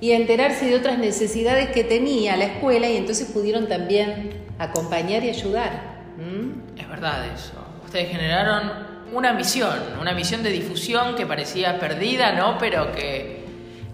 y 0.00 0.12
a 0.12 0.16
enterarse 0.16 0.66
de 0.66 0.76
otras 0.76 0.98
necesidades 0.98 1.70
que 1.70 1.82
tenía 1.84 2.36
la 2.36 2.44
escuela 2.44 2.86
y 2.88 2.96
entonces 2.96 3.26
pudieron 3.32 3.66
también 3.66 4.30
acompañar 4.58 5.24
y 5.24 5.30
ayudar. 5.30 5.98
¿Mm? 6.18 6.78
Es 6.78 6.88
verdad 6.88 7.24
eso. 7.34 7.54
Ustedes 7.84 8.10
generaron 8.10 8.87
una 9.12 9.32
misión, 9.32 9.78
una 10.00 10.12
misión 10.12 10.42
de 10.42 10.50
difusión 10.50 11.14
que 11.16 11.26
parecía 11.26 11.78
perdida, 11.78 12.32
¿no? 12.32 12.58
Pero 12.58 12.92
que, 12.92 13.44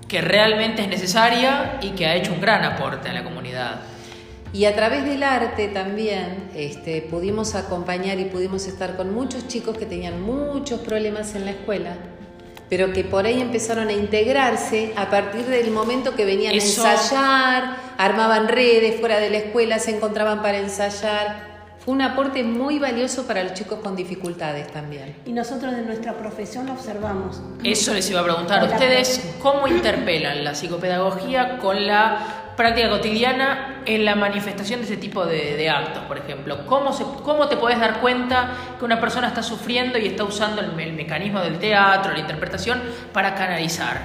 que 0.09 0.21
realmente 0.21 0.83
es 0.83 0.88
necesaria 0.88 1.78
y 1.80 1.90
que 1.90 2.06
ha 2.06 2.14
hecho 2.14 2.33
un 2.33 2.40
gran 2.40 2.64
aporte 2.64 3.09
a 3.09 3.12
la 3.12 3.25
comunidad. 3.25 3.80
Y 4.52 4.66
a 4.66 4.75
través 4.76 5.04
del 5.04 5.23
arte 5.25 5.68
también 5.68 6.50
este, 6.54 7.02
pudimos 7.02 7.56
acompañar 7.56 8.21
y 8.21 8.26
pudimos 8.26 8.66
estar 8.68 8.97
con 8.97 9.12
muchos 9.12 9.49
chicos 9.49 9.76
que 9.76 9.85
tenían 9.87 10.23
muchos 10.23 10.80
problemas 10.80 11.35
en 11.35 11.44
la 11.44 11.50
escuela, 11.50 11.97
pero 12.71 12.92
que 12.92 13.02
por 13.02 13.26
ahí 13.26 13.40
empezaron 13.40 13.88
a 13.88 13.92
integrarse 13.92 14.92
a 14.97 15.11
partir 15.11 15.44
del 15.47 15.73
momento 15.73 16.14
que 16.14 16.25
venían 16.25 16.54
Eso- 16.54 16.87
a 16.87 16.92
ensayar, 16.92 17.76
armaban 17.99 18.47
redes 18.47 19.00
fuera 19.00 19.18
de 19.18 19.30
la 19.30 19.38
escuela, 19.38 19.78
se 19.80 19.97
encontraban 19.97 20.40
para 20.40 20.59
ensayar. 20.59 21.53
Fue 21.85 21.93
un 21.93 22.00
aporte 22.00 22.43
muy 22.43 22.79
valioso 22.79 23.26
para 23.26 23.43
los 23.45 23.53
chicos 23.53 23.81
con 23.81 23.95
dificultades 23.95 24.73
también. 24.73 25.17
y 25.26 25.33
nosotros 25.33 25.73
de 25.73 25.83
nuestra 25.83 26.14
profesión 26.14 26.67
lo 26.67 26.73
observamos. 26.73 27.43
Eso 27.62 27.93
les 27.93 28.09
iba 28.11 28.21
a 28.21 28.25
preguntar. 28.25 28.62
Hola. 28.62 28.73
¿Ustedes 28.73 29.35
cómo 29.43 29.69
interpelan 29.69 30.45
la 30.45 30.55
psicopedagogía 30.55 31.59
con 31.59 31.87
la 31.87 32.53
práctica 32.57 32.88
cotidiana 32.88 33.83
en 33.85 34.07
la 34.07 34.14
manifestación 34.14 34.81
de 34.81 34.87
ese 34.87 34.97
tipo 34.97 35.26
de, 35.26 35.57
de 35.57 35.69
actos, 35.69 36.05
por 36.05 36.17
ejemplo? 36.17 36.64
¿Cómo, 36.64 36.93
se, 36.95 37.05
¿Cómo 37.23 37.49
te 37.49 37.59
puedes 37.59 37.79
dar 37.79 38.00
cuenta 38.00 38.53
que 38.79 38.85
una 38.87 38.99
persona 38.99 39.29
está 39.29 39.43
sufriendo 39.43 39.99
y 39.99 40.07
está 40.07 40.25
usando 40.25 40.62
el, 40.62 40.81
el 40.81 40.95
mecanismo 40.95 41.41
del 41.41 41.59
teatro, 41.59 42.12
la 42.12 42.21
interpretación, 42.21 42.81
para 43.12 43.35
canalizar? 43.35 44.00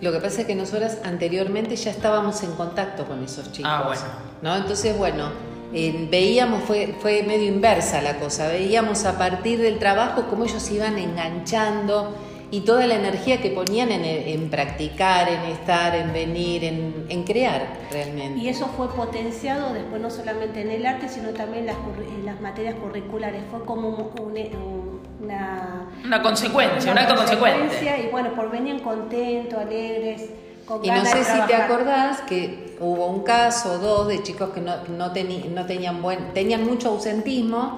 Lo 0.00 0.12
que 0.12 0.18
pasa 0.18 0.42
es 0.42 0.46
que 0.46 0.54
nosotras 0.54 0.98
anteriormente 1.04 1.74
ya 1.74 1.90
estábamos 1.90 2.42
en 2.44 2.52
contacto 2.52 3.04
con 3.04 3.24
esos 3.24 3.50
chicos. 3.50 3.70
Ah, 3.74 3.82
bueno. 3.84 4.02
¿no? 4.42 4.56
Entonces, 4.56 4.96
bueno, 4.96 5.49
eh, 5.72 6.08
veíamos, 6.10 6.62
fue, 6.64 6.94
fue 7.00 7.22
medio 7.22 7.46
inversa 7.48 8.00
la 8.02 8.18
cosa, 8.18 8.48
veíamos 8.48 9.04
a 9.04 9.16
partir 9.18 9.60
del 9.60 9.78
trabajo 9.78 10.26
cómo 10.28 10.44
ellos 10.44 10.70
iban 10.70 10.98
enganchando 10.98 12.14
y 12.52 12.62
toda 12.62 12.84
la 12.88 12.96
energía 12.96 13.40
que 13.40 13.50
ponían 13.50 13.92
en, 13.92 14.04
en 14.04 14.50
practicar, 14.50 15.28
en 15.28 15.42
estar, 15.52 15.94
en 15.94 16.12
venir, 16.12 16.64
en, 16.64 17.06
en 17.08 17.22
crear 17.22 17.68
realmente. 17.92 18.40
Y 18.40 18.48
eso 18.48 18.66
fue 18.76 18.88
potenciado 18.92 19.72
después 19.72 20.02
no 20.02 20.10
solamente 20.10 20.60
en 20.62 20.70
el 20.70 20.84
arte, 20.84 21.08
sino 21.08 21.28
también 21.30 21.60
en 21.60 21.66
las, 21.66 21.76
en 22.18 22.26
las 22.26 22.40
materias 22.40 22.74
curriculares. 22.74 23.42
Fue 23.52 23.64
como 23.64 23.88
un- 23.90 24.10
un- 24.20 24.36
un- 24.36 25.00
una, 25.22 25.86
Una 26.04 26.22
consecuencia, 26.22 26.90
una 26.90 27.02
un 27.02 27.06
acto 27.06 27.14
consecuente. 27.20 27.58
consecuencia, 27.60 28.04
Y 28.04 28.10
bueno, 28.10 28.34
por 28.34 28.50
venían 28.50 28.80
contentos, 28.80 29.56
alegres, 29.60 30.30
con 30.78 30.84
Y 30.84 30.90
no 30.90 31.04
sé 31.04 31.24
si 31.24 31.40
te 31.48 31.54
acordás 31.54 32.20
que 32.22 32.76
hubo 32.80 33.06
un 33.06 33.22
caso 33.24 33.72
o 33.72 33.78
dos 33.78 34.08
de 34.08 34.22
chicos 34.22 34.50
que 34.50 34.60
no, 34.60 34.76
no, 34.96 35.12
teni- 35.12 35.46
no 35.46 35.66
tenían 35.66 36.00
buen, 36.00 36.32
tenían 36.32 36.64
mucho 36.64 36.90
ausentismo 36.90 37.76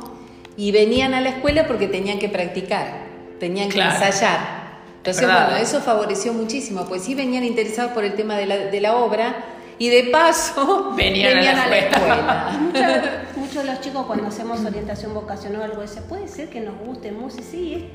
y 0.59 0.71
venían 0.73 1.15
a 1.15 1.21
la 1.23 1.31
escuela 1.31 1.67
porque 1.67 1.89
tenían 1.89 2.19
que 2.19 2.29
practicar, 2.29 2.87
tenían 3.41 3.69
que 3.69 3.77
Claro. 3.77 3.95
ensayar. 3.95 4.63
Entonces, 4.99 5.27
verdad. 5.27 5.47
bueno, 5.47 5.61
eso 5.63 5.81
favoreció 5.81 6.33
muchísimo, 6.35 6.85
pues 6.85 7.03
sí 7.03 7.15
venían 7.15 7.45
interesados 7.45 7.93
por 7.93 8.05
el 8.05 8.15
tema 8.15 8.37
de 8.37 8.47
la, 8.47 8.57
de 8.57 8.81
la 8.81 8.95
obra 8.97 9.37
y 9.79 9.89
de 9.89 10.05
paso 10.05 10.93
Venían 10.97 11.39
a 11.39 11.67
la 11.69 11.79
escuela. 11.79 12.51
escuela. 12.73 13.23
Muchos, 13.53 13.67
de 13.67 13.71
los 13.73 13.81
chicos 13.83 14.07
cuando 14.07 14.29
hacemos 14.29 14.65
orientación 14.65 15.13
vocacional 15.13 15.61
o 15.61 15.65
algo 15.65 15.83
dicen, 15.83 16.05
puede 16.05 16.27
ser 16.27 16.49
que 16.49 16.59
nos 16.63 16.75
guste 16.79 17.13
música, 17.13 17.43
sí, 17.43 17.91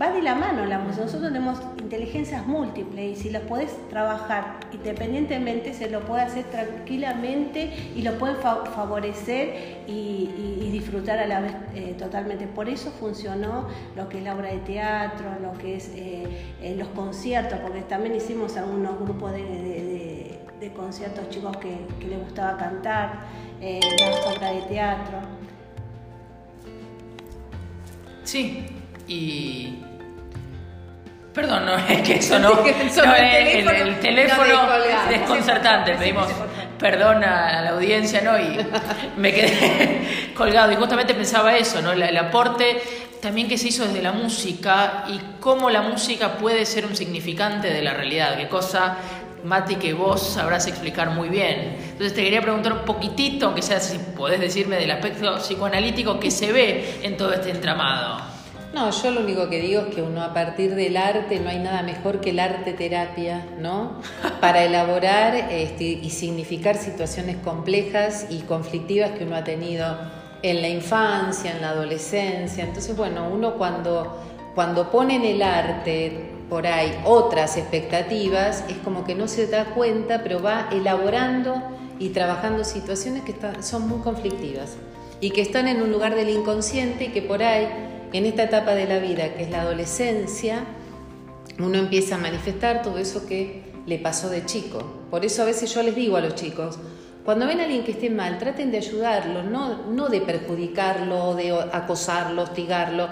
va 0.00 0.12
de 0.12 0.22
la 0.22 0.36
mano 0.36 0.64
la 0.66 0.78
música. 0.78 1.04
Nosotros 1.04 1.32
tenemos 1.32 1.58
inteligencias 1.82 2.46
múltiples 2.46 3.18
y 3.18 3.20
si 3.20 3.30
los 3.30 3.42
podés 3.42 3.72
trabajar 3.88 4.60
independientemente, 4.72 5.74
se 5.74 5.90
lo 5.90 5.98
puede 6.02 6.22
hacer 6.22 6.44
tranquilamente 6.44 7.72
y 7.96 8.02
lo 8.02 8.18
pueden 8.18 8.36
fa- 8.36 8.66
favorecer 8.66 9.80
y, 9.88 10.68
disfrutar 10.70 11.18
a 11.18 11.26
la 11.26 11.40
vez 11.40 11.52
eh, 11.74 11.96
totalmente. 11.98 12.46
Por 12.46 12.68
eso 12.68 12.92
funcionó 12.92 13.66
lo 13.96 14.08
que 14.08 14.18
es 14.18 14.24
la 14.24 14.36
obra 14.36 14.52
de 14.52 14.58
teatro, 14.58 15.26
lo 15.42 15.58
que 15.58 15.74
es 15.74 15.90
eh, 15.96 16.22
eh, 16.62 16.76
los 16.78 16.86
conciertos, 16.90 17.58
porque 17.58 17.80
también 17.82 18.14
hicimos 18.14 18.56
algunos 18.56 19.00
grupos 19.00 19.32
de 19.32 20.19
de 20.60 20.72
conciertos 20.72 21.28
chicos 21.30 21.56
que, 21.56 21.86
que 21.98 22.06
les 22.06 22.18
gustaba 22.20 22.56
cantar, 22.58 23.24
eh, 23.60 23.80
las 23.98 24.26
obras 24.26 24.54
de 24.54 24.62
teatro. 24.68 25.18
Sí, 28.24 28.66
y... 29.08 29.78
Perdón, 31.34 31.64
no, 31.66 31.76
es 31.88 32.02
que 32.02 32.16
eso 32.16 32.38
no... 32.38 32.50
No, 32.54 33.14
el 33.14 33.24
el, 33.24 33.68
el- 33.68 33.68
teléfono, 33.68 33.72
el 33.72 34.00
teléfono 34.00 34.66
no 34.66 35.10
desconcertante. 35.10 35.94
Pedimos 35.94 36.26
perdón 36.78 37.22
a 37.24 37.60
la 37.62 37.70
audiencia, 37.70 38.20
¿no? 38.22 38.38
Y 38.38 38.58
me 39.16 39.32
quedé 39.32 40.32
colgado. 40.36 40.72
Y 40.72 40.76
justamente 40.76 41.14
pensaba 41.14 41.56
eso, 41.56 41.80
¿no? 41.82 41.92
El, 41.92 42.02
el 42.02 42.16
aporte 42.18 42.82
también 43.20 43.48
que 43.48 43.58
se 43.58 43.68
hizo 43.68 43.84
desde 43.86 44.00
la 44.02 44.12
música 44.12 45.04
y 45.08 45.20
cómo 45.40 45.68
la 45.68 45.82
música 45.82 46.36
puede 46.38 46.64
ser 46.64 46.86
un 46.86 46.96
significante 46.96 47.68
de 47.68 47.82
la 47.82 47.92
realidad. 47.92 48.36
Qué 48.38 48.48
cosa, 48.48 48.96
Mati, 49.44 49.76
que 49.76 49.92
vos 49.92 50.20
sabrás 50.20 50.66
explicar 50.66 51.10
muy 51.10 51.28
bien. 51.28 51.76
Entonces 51.82 52.14
te 52.14 52.22
quería 52.22 52.42
preguntar 52.42 52.72
un 52.72 52.84
poquitito, 52.84 53.46
aunque 53.46 53.62
sea 53.62 53.80
si 53.80 53.98
podés 53.98 54.40
decirme 54.40 54.76
del 54.76 54.90
aspecto 54.90 55.36
psicoanalítico 55.38 56.18
que 56.20 56.30
se 56.30 56.52
ve 56.52 57.00
en 57.02 57.16
todo 57.16 57.32
este 57.32 57.50
entramado. 57.50 58.30
No, 58.72 58.88
yo 58.90 59.10
lo 59.10 59.22
único 59.22 59.48
que 59.48 59.60
digo 59.60 59.82
es 59.82 59.94
que 59.94 60.00
uno 60.00 60.22
a 60.22 60.32
partir 60.32 60.76
del 60.76 60.96
arte 60.96 61.40
no 61.40 61.50
hay 61.50 61.58
nada 61.58 61.82
mejor 61.82 62.20
que 62.20 62.30
el 62.30 62.38
arte 62.38 62.72
terapia, 62.72 63.44
¿no? 63.58 64.00
Para 64.40 64.62
elaborar 64.62 65.34
este, 65.50 65.84
y 65.84 66.10
significar 66.10 66.76
situaciones 66.76 67.36
complejas 67.38 68.26
y 68.30 68.40
conflictivas 68.40 69.10
que 69.12 69.24
uno 69.24 69.34
ha 69.34 69.44
tenido 69.44 69.98
en 70.42 70.62
la 70.62 70.68
infancia, 70.68 71.50
en 71.50 71.62
la 71.62 71.70
adolescencia. 71.70 72.64
Entonces, 72.64 72.96
bueno, 72.96 73.28
uno 73.28 73.54
cuando, 73.54 74.22
cuando 74.54 74.88
pone 74.88 75.16
en 75.16 75.24
el 75.24 75.42
arte 75.42 76.30
por 76.50 76.66
ahí 76.66 77.00
otras 77.04 77.56
expectativas, 77.56 78.64
es 78.68 78.76
como 78.78 79.04
que 79.04 79.14
no 79.14 79.28
se 79.28 79.46
da 79.46 79.66
cuenta, 79.66 80.22
pero 80.22 80.42
va 80.42 80.68
elaborando 80.72 81.62
y 82.00 82.08
trabajando 82.08 82.64
situaciones 82.64 83.22
que 83.22 83.34
son 83.62 83.88
muy 83.88 84.00
conflictivas 84.00 84.76
y 85.20 85.30
que 85.30 85.42
están 85.42 85.68
en 85.68 85.80
un 85.80 85.92
lugar 85.92 86.16
del 86.16 86.28
inconsciente 86.28 87.04
y 87.04 87.08
que 87.08 87.22
por 87.22 87.42
ahí, 87.42 87.68
en 88.12 88.26
esta 88.26 88.42
etapa 88.42 88.72
de 88.72 88.86
la 88.86 88.98
vida, 88.98 89.32
que 89.34 89.44
es 89.44 89.50
la 89.50 89.62
adolescencia, 89.62 90.64
uno 91.58 91.78
empieza 91.78 92.16
a 92.16 92.18
manifestar 92.18 92.82
todo 92.82 92.98
eso 92.98 93.26
que 93.26 93.62
le 93.86 93.98
pasó 93.98 94.28
de 94.28 94.44
chico. 94.44 94.82
Por 95.10 95.24
eso 95.24 95.42
a 95.42 95.44
veces 95.44 95.72
yo 95.72 95.82
les 95.82 95.94
digo 95.94 96.16
a 96.16 96.20
los 96.20 96.34
chicos, 96.34 96.78
cuando 97.24 97.46
ven 97.46 97.60
a 97.60 97.64
alguien 97.64 97.84
que 97.84 97.92
esté 97.92 98.10
mal, 98.10 98.38
traten 98.38 98.72
de 98.72 98.78
ayudarlo, 98.78 99.42
no, 99.42 99.86
no 99.88 100.08
de 100.08 100.20
perjudicarlo, 100.20 101.34
de 101.34 101.52
acosarlo, 101.52 102.42
hostigarlo, 102.42 103.08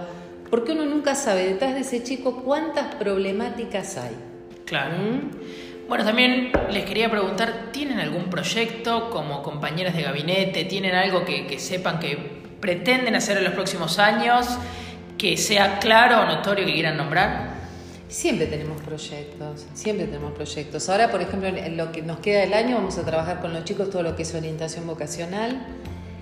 porque 0.50 0.72
uno 0.72 0.86
nunca 0.86 1.14
sabe 1.14 1.46
detrás 1.46 1.74
de 1.74 1.80
ese 1.80 2.02
chico 2.02 2.42
cuántas 2.42 2.94
problemáticas 2.94 3.96
hay. 3.96 4.16
Claro. 4.64 4.96
¿Mm? 4.96 5.88
Bueno, 5.88 6.04
también 6.04 6.52
les 6.70 6.84
quería 6.84 7.10
preguntar, 7.10 7.70
¿tienen 7.72 7.98
algún 7.98 8.24
proyecto 8.24 9.08
como 9.10 9.42
compañeras 9.42 9.96
de 9.96 10.02
gabinete? 10.02 10.64
¿Tienen 10.64 10.94
algo 10.94 11.24
que, 11.24 11.46
que 11.46 11.58
sepan 11.58 11.98
que 11.98 12.42
pretenden 12.60 13.14
hacer 13.14 13.38
en 13.38 13.44
los 13.44 13.54
próximos 13.54 13.98
años? 13.98 14.46
Que 15.16 15.36
sea 15.36 15.78
claro 15.78 16.20
o 16.20 16.26
notorio 16.26 16.66
que 16.66 16.74
quieran 16.74 16.98
nombrar. 16.98 17.56
Siempre 18.08 18.46
tenemos 18.46 18.80
proyectos, 18.82 19.66
siempre 19.74 20.06
tenemos 20.06 20.32
proyectos. 20.32 20.88
Ahora, 20.88 21.10
por 21.10 21.20
ejemplo, 21.20 21.48
en 21.48 21.76
lo 21.76 21.92
que 21.92 22.02
nos 22.02 22.20
queda 22.20 22.40
del 22.40 22.54
año 22.54 22.76
vamos 22.76 22.96
a 22.98 23.04
trabajar 23.04 23.40
con 23.40 23.52
los 23.52 23.64
chicos 23.64 23.90
todo 23.90 24.02
lo 24.02 24.16
que 24.16 24.22
es 24.22 24.34
orientación 24.34 24.86
vocacional 24.86 25.58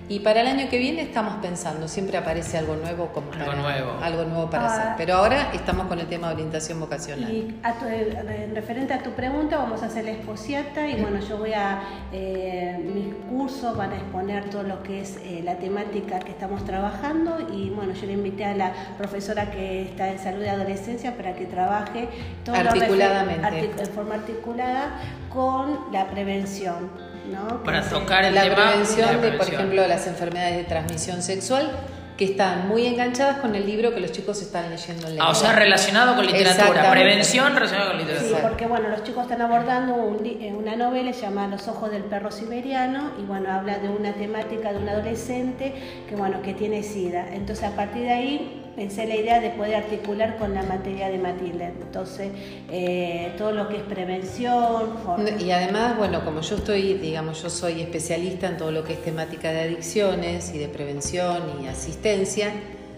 Y 0.09 0.19
para 0.21 0.39
el 0.39 0.47
año 0.47 0.69
que 0.69 0.77
viene 0.77 1.01
estamos 1.01 1.33
pensando, 1.41 1.89
siempre 1.89 2.17
aparece 2.17 2.57
algo 2.57 2.77
nuevo 2.77 3.07
como 3.07 3.29
Algo 3.33 3.45
para, 3.45 3.57
nuevo. 3.61 3.91
algo 4.01 4.23
nuevo 4.23 4.49
para 4.49 4.63
Ah. 4.63 4.67
hacer. 4.67 4.93
Pero 4.95 5.15
ahora 5.15 5.51
estamos 5.53 5.87
con 5.87 5.99
el 5.99 6.07
tema 6.07 6.27
de 6.29 6.35
orientación 6.35 6.79
vocacional. 6.79 7.29
Y 7.29 7.59
a 7.61 7.73
tu- 7.73 7.87
en 7.87 8.55
referente 8.55 8.93
a 8.93 9.03
tu 9.03 9.11
pregunta, 9.11 9.57
vamos 9.57 9.83
a 9.83 9.87
hacer 9.87 10.05
la 10.05 10.11
exposiata 10.11 10.87
y 10.87 11.01
bueno, 11.01 11.19
yo 11.19 11.37
voy 11.37 11.51
a, 11.51 11.81
eh, 12.13 12.79
mis 12.93 13.13
cursos 13.29 13.75
van 13.75 13.91
a 13.91 13.95
exponer 13.97 14.49
todo 14.49 14.63
lo 14.63 14.81
que 14.81 15.01
es 15.01 15.17
eh, 15.23 15.41
la 15.43 15.55
temática 15.57 16.19
que 16.19 16.31
estamos 16.31 16.63
trabajando 16.63 17.39
y 17.51 17.69
bueno, 17.71 17.91
yo 17.93 18.05
le 18.07 18.13
invité 18.13 18.45
a 18.45 18.55
la 18.55 18.71
profesora 18.97 19.51
que 19.51 19.81
está 19.81 20.07
en 20.09 20.19
salud 20.19 20.39
de 20.39 20.49
adolescencia 20.51 21.17
para 21.17 21.33
que 21.35 21.45
trabaje 21.47 22.07
todo 22.45 22.55
lo 22.55 22.61
refer- 22.61 22.75
Articuladamente. 22.83 23.45
artic- 23.45 23.75
de 23.75 23.85
forma 23.87 24.15
articulada 24.15 24.91
con 25.33 25.91
la 25.91 26.07
prevención. 26.07 26.89
¿No? 27.31 27.63
Para 27.63 27.81
tocar 27.87 28.25
el 28.25 28.35
la 28.35 28.43
tema 28.43 28.55
prevención 28.55 29.05
la 29.07 29.11
de, 29.11 29.17
por 29.17 29.21
prevención. 29.29 29.55
ejemplo, 29.61 29.87
las 29.87 30.07
enfermedades 30.07 30.57
de 30.57 30.63
transmisión 30.63 31.21
sexual, 31.21 31.71
que 32.17 32.25
están 32.25 32.67
muy 32.67 32.87
enganchadas 32.87 33.37
con 33.37 33.53
el 33.53 33.63
libro 33.67 33.93
que 33.93 33.99
los 33.99 34.11
chicos 34.11 34.41
están 34.41 34.71
leyendo 34.71 35.07
en 35.07 35.21
Ah, 35.21 35.29
o 35.29 35.35
sea, 35.35 35.53
relacionado 35.53 36.15
con 36.15 36.25
literatura. 36.25 36.89
Prevención 36.89 37.53
relacionada 37.53 37.91
con 37.91 37.99
Sí, 37.99 38.05
literatura. 38.07 38.41
porque 38.41 38.65
bueno, 38.65 38.89
los 38.89 39.03
chicos 39.03 39.21
están 39.23 39.41
abordando 39.41 39.93
un 39.93 40.25
eh, 40.25 40.51
una 40.57 40.75
novela 40.75 41.11
llamada 41.11 41.47
Los 41.49 41.67
ojos 41.67 41.91
del 41.91 42.01
perro 42.05 42.31
siberiano 42.31 43.11
y 43.19 43.21
bueno, 43.21 43.51
habla 43.51 43.77
de 43.77 43.89
una 43.89 44.13
temática 44.13 44.73
de 44.73 44.79
un 44.79 44.89
adolescente 44.89 45.75
que 46.09 46.15
bueno, 46.15 46.41
que 46.41 46.55
tiene 46.55 46.81
sida. 46.81 47.23
Entonces 47.33 47.65
a 47.65 47.75
partir 47.75 48.01
de 48.01 48.13
ahí 48.13 48.56
pensé 48.77 49.07
la 49.07 49.15
idea 49.15 49.41
de 49.41 49.49
poder 49.49 49.73
articular 49.73 50.37
con 50.37 50.53
la 50.53 50.61
materia 50.61 51.09
de 51.09 51.17
Matilde. 51.17 51.65
Entonces, 51.81 52.29
eh, 52.69 53.33
todo 53.35 53.51
lo 53.51 53.67
que 53.69 53.77
es 53.77 53.81
prevención, 53.81 54.91
Y 55.39 55.49
además, 55.49 55.97
bueno, 55.97 56.23
como 56.23 56.41
yo 56.41 56.57
estoy, 56.57 56.93
digamos, 56.93 57.41
yo 57.41 57.49
soy 57.49 57.81
especialista 57.81 58.47
en 58.47 58.57
todo 58.57 58.71
lo 58.71 58.83
que 58.83 58.93
es 58.93 59.03
temática 59.03 59.51
de 59.51 59.61
adicciones 59.61 60.53
y 60.53 60.59
de 60.59 60.67
prevención 60.67 61.41
y 61.63 61.67
asistencia, 61.67 62.51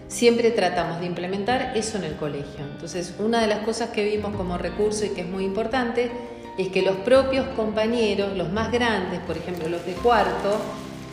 siempre 0.06 0.50
tratamos 0.50 1.00
de 1.00 1.06
implementar 1.06 1.72
eso 1.74 1.96
en 1.96 2.04
el 2.04 2.16
colegio. 2.16 2.62
Entonces, 2.74 3.14
una 3.18 3.40
de 3.40 3.46
las 3.46 3.60
cosas 3.60 3.88
que 3.88 4.04
vimos 4.04 4.36
como 4.36 4.58
recurso 4.58 5.06
y 5.06 5.10
que 5.10 5.22
es 5.22 5.26
muy 5.28 5.44
importante 5.44 6.10
es 6.58 6.68
que 6.68 6.82
los 6.82 6.96
propios 6.96 7.46
compañeros, 7.56 8.36
los 8.36 8.52
más 8.52 8.70
grandes, 8.70 9.20
por 9.20 9.38
ejemplo, 9.38 9.66
los 9.70 9.86
de 9.86 9.92
cuarto, 9.92 10.58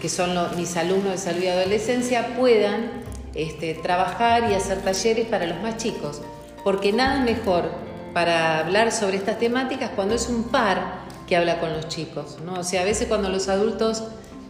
que 0.02 0.10
son 0.10 0.36
los- 0.36 0.58
mis 0.58 0.76
alumnos 0.76 1.12
de 1.14 1.18
salud 1.20 1.42
y 1.44 1.48
adolescencia, 1.48 2.36
puedan 2.38 3.07
este, 3.38 3.74
trabajar 3.76 4.50
y 4.52 4.56
hacer 4.56 4.82
talleres 4.82 5.28
para 5.28 5.46
los 5.46 5.62
más 5.62 5.78
chicos. 5.78 6.22
Porque 6.64 6.92
nada 6.92 7.20
mejor 7.22 7.70
para 8.14 8.60
hablar 8.60 8.92
sobre 8.92 9.18
estas 9.18 9.40
temáticas 9.40 9.92
cuando 9.96 10.16
es 10.16 10.28
un 10.28 10.46
par 10.46 11.06
que 11.28 11.38
habla 11.38 11.60
con 11.60 11.72
los 11.72 11.88
chicos. 11.88 12.38
¿no? 12.44 12.60
O 12.60 12.64
sea, 12.64 12.82
a 12.82 12.86
veces 12.86 13.08
cuando 13.08 13.30
los 13.30 13.48
adultos 13.48 14.04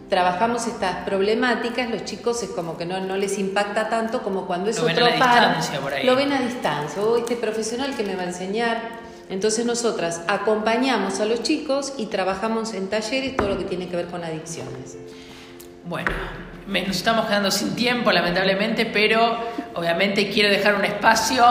trabajamos 0.10 0.68
estas 0.68 1.04
problemáticas, 1.06 1.90
los 1.90 2.06
chicos 2.06 2.42
es 2.44 2.50
como 2.52 2.78
que 2.78 2.86
no, 2.86 3.00
no 3.02 3.18
les 3.18 3.38
impacta 3.38 3.90
tanto 3.90 4.22
como 4.24 4.48
cuando 4.48 4.70
es 4.70 4.78
Lo 4.80 4.86
ven 4.86 4.96
otro 4.96 5.06
a 5.06 5.10
la 5.10 5.20
par. 5.20 5.48
distancia 5.58 5.80
por 5.82 5.94
ahí. 5.94 6.06
Lo 6.06 6.16
ven 6.16 6.32
a 6.32 6.40
distancia. 6.42 7.02
O 7.02 7.18
este 7.18 7.36
profesional 7.36 7.96
que 7.96 8.04
me 8.04 8.16
va 8.16 8.22
a 8.22 8.28
enseñar. 8.28 9.08
Entonces 9.30 9.66
nosotras 9.66 10.22
acompañamos 10.30 11.20
a 11.20 11.26
los 11.26 11.44
chicos 11.44 11.94
y 11.98 12.06
trabajamos 12.06 12.74
en 12.74 12.88
talleres 12.88 13.36
todo 13.36 13.50
lo 13.50 13.58
que 13.58 13.66
tiene 13.66 13.90
que 13.90 13.98
ver 13.98 14.08
con 14.08 14.24
adicciones. 14.24 14.96
Bueno, 15.88 16.12
me- 16.68 16.82
nos 16.86 16.98
estamos 16.98 17.26
quedando 17.28 17.52
sin 17.52 17.76
tiempo, 17.76 18.12
lamentablemente, 18.12 18.86
pero 18.86 19.38
obviamente 19.76 20.30
quiero 20.30 20.50
dejar 20.50 20.76
un 20.76 20.86
espacio 20.86 21.46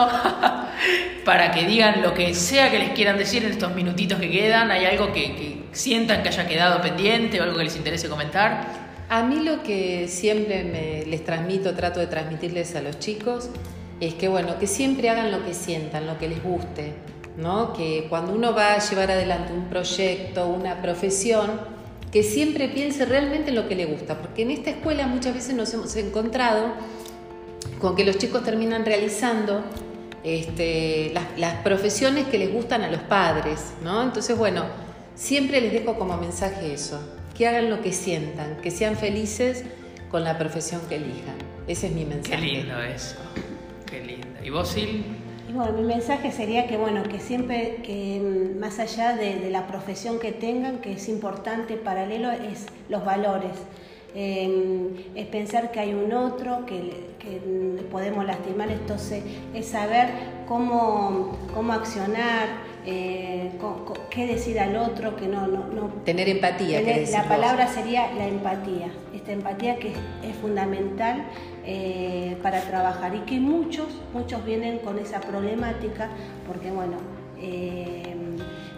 para 1.25 1.51
que 1.51 1.65
digan 1.65 2.01
lo 2.01 2.13
que 2.13 2.33
sea 2.33 2.69
que 2.71 2.79
les 2.79 2.89
quieran 2.91 3.17
decir 3.17 3.43
en 3.43 3.51
estos 3.51 3.73
minutitos 3.73 4.19
que 4.19 4.29
quedan. 4.29 4.71
¿Hay 4.71 4.85
algo 4.85 5.11
que, 5.13 5.57
sientan 5.71 6.23
que 6.23 6.29
haya 6.29 6.47
quedado 6.47 6.81
pendiente 6.81 7.39
o 7.39 7.43
algo 7.43 7.57
que 7.57 7.63
les 7.65 7.75
interese 7.75 8.09
comentar? 8.09 8.87
A 9.09 9.23
mí 9.23 9.43
lo 9.43 9.63
que 9.63 10.07
siempre 10.07 10.63
me- 10.63 11.05
les 11.09 11.23
transmito, 11.23 11.73
trato 11.75 11.99
de 11.99 12.07
transmitirles 12.07 12.75
a 12.75 12.81
los 12.81 12.99
chicos, 12.99 13.49
es 13.99 14.13
que 14.15 14.27
bueno, 14.27 14.59
que 14.59 14.67
siempre 14.67 15.09
hagan 15.09 15.31
lo 15.31 15.43
que 15.45 15.53
sientan, 15.53 16.05
lo 16.05 16.17
que 16.19 16.27
les 16.29 16.43
guste, 16.43 16.93
¿no? 17.37 17.73
Que 17.73 18.05
cuando 18.09 18.33
uno 18.33 18.53
va 18.53 18.73
a 18.73 18.79
llevar 18.79 19.09
adelante 19.11 19.53
un 19.53 19.65
proyecto, 19.69 20.47
una 20.47 20.81
profesión, 20.81 21.76
que 22.11 22.23
siempre 22.23 22.69
piense 22.69 23.05
realmente 23.05 23.49
en 23.49 23.55
lo 23.55 23.67
que 23.67 23.75
le 23.75 23.85
gusta, 23.85 24.17
porque 24.19 24.43
en 24.43 24.51
esta 24.51 24.69
escuela 24.69 25.07
muchas 25.07 25.33
veces 25.33 25.55
nos 25.55 25.73
hemos 25.73 25.95
encontrado 25.95 26.73
con 27.79 27.95
que 27.95 28.05
los 28.05 28.17
chicos 28.17 28.43
terminan 28.43 28.85
realizando 28.85 29.63
este, 30.23 31.11
las, 31.13 31.37
las 31.37 31.55
profesiones 31.61 32.27
que 32.27 32.37
les 32.37 32.51
gustan 32.51 32.81
a 32.83 32.89
los 32.89 33.01
padres, 33.01 33.73
¿no? 33.83 34.03
Entonces, 34.03 34.37
bueno, 34.37 34.65
siempre 35.15 35.61
les 35.61 35.73
dejo 35.73 35.97
como 35.97 36.17
mensaje 36.17 36.73
eso, 36.73 36.99
que 37.37 37.47
hagan 37.47 37.69
lo 37.69 37.81
que 37.81 37.91
sientan, 37.91 38.57
que 38.61 38.71
sean 38.71 38.95
felices 38.95 39.63
con 40.09 40.23
la 40.23 40.37
profesión 40.37 40.81
que 40.87 40.95
elijan. 40.95 41.35
Ese 41.67 41.87
es 41.87 41.93
mi 41.93 42.05
mensaje. 42.05 42.37
Qué 42.37 42.41
lindo 42.41 42.81
eso, 42.81 43.15
qué 43.85 43.99
lindo. 43.99 44.27
¿Y 44.43 44.49
vos, 44.49 44.69
Sil? 44.71 45.03
Bueno, 45.57 45.73
mi 45.73 45.85
mensaje 45.85 46.31
sería 46.31 46.67
que 46.67 46.77
bueno, 46.77 47.01
que 47.01 47.19
siempre, 47.19 47.77
que 47.77 48.21
mm, 48.21 48.59
más 48.59 48.77
allá 48.77 49.15
de, 49.15 49.49
la 49.49 49.65
profesión 49.65 50.19
que 50.19 50.31
tengan, 50.31 50.81
que 50.81 50.91
es 50.91 51.09
importante, 51.09 51.77
paralelo, 51.77 52.29
es 52.31 52.67
los 52.89 53.03
valores. 53.03 53.53
Eh, 54.13 55.09
es 55.15 55.25
pensar 55.25 55.71
que 55.71 55.79
hay 55.79 55.95
un 55.95 56.13
otro, 56.13 56.63
que, 56.67 57.07
que 57.17 57.39
mm, 57.39 57.89
podemos 57.89 58.23
lastimar, 58.23 58.69
entonces 58.69 59.23
es 59.55 59.65
saber 59.65 60.09
cómo, 60.47 61.35
cómo 61.55 61.73
accionar, 61.73 62.49
eh, 62.89 63.51
qué 64.09 64.25
decir 64.27 64.59
al 64.59 64.77
otro, 64.77 65.15
que 65.17 65.27
no, 65.27 65.45
no, 65.47 65.67
no 65.67 65.87
Tener 66.05 66.29
empatía, 66.29 66.79
Tener- 66.79 67.09
la 67.09 67.19
vos. 67.19 67.27
palabra 67.27 67.67
sería 67.67 68.13
la 68.13 68.25
empatía, 68.27 68.87
esta 69.13 69.33
empatía 69.33 69.75
que 69.77 69.89
es, 69.89 69.97
es 70.23 70.35
fundamental 70.37 71.25
eh, 71.65 72.37
para 72.41 72.61
trabajar 72.61 73.13
y 73.13 73.19
que 73.19 73.39
muchos, 73.41 73.87
muchos 74.13 74.43
vienen 74.45 74.79
con 74.79 74.97
esa 74.99 75.19
problemática 75.19 76.09
porque 76.47 76.71
bueno, 76.71 76.95
eh, 77.41 78.15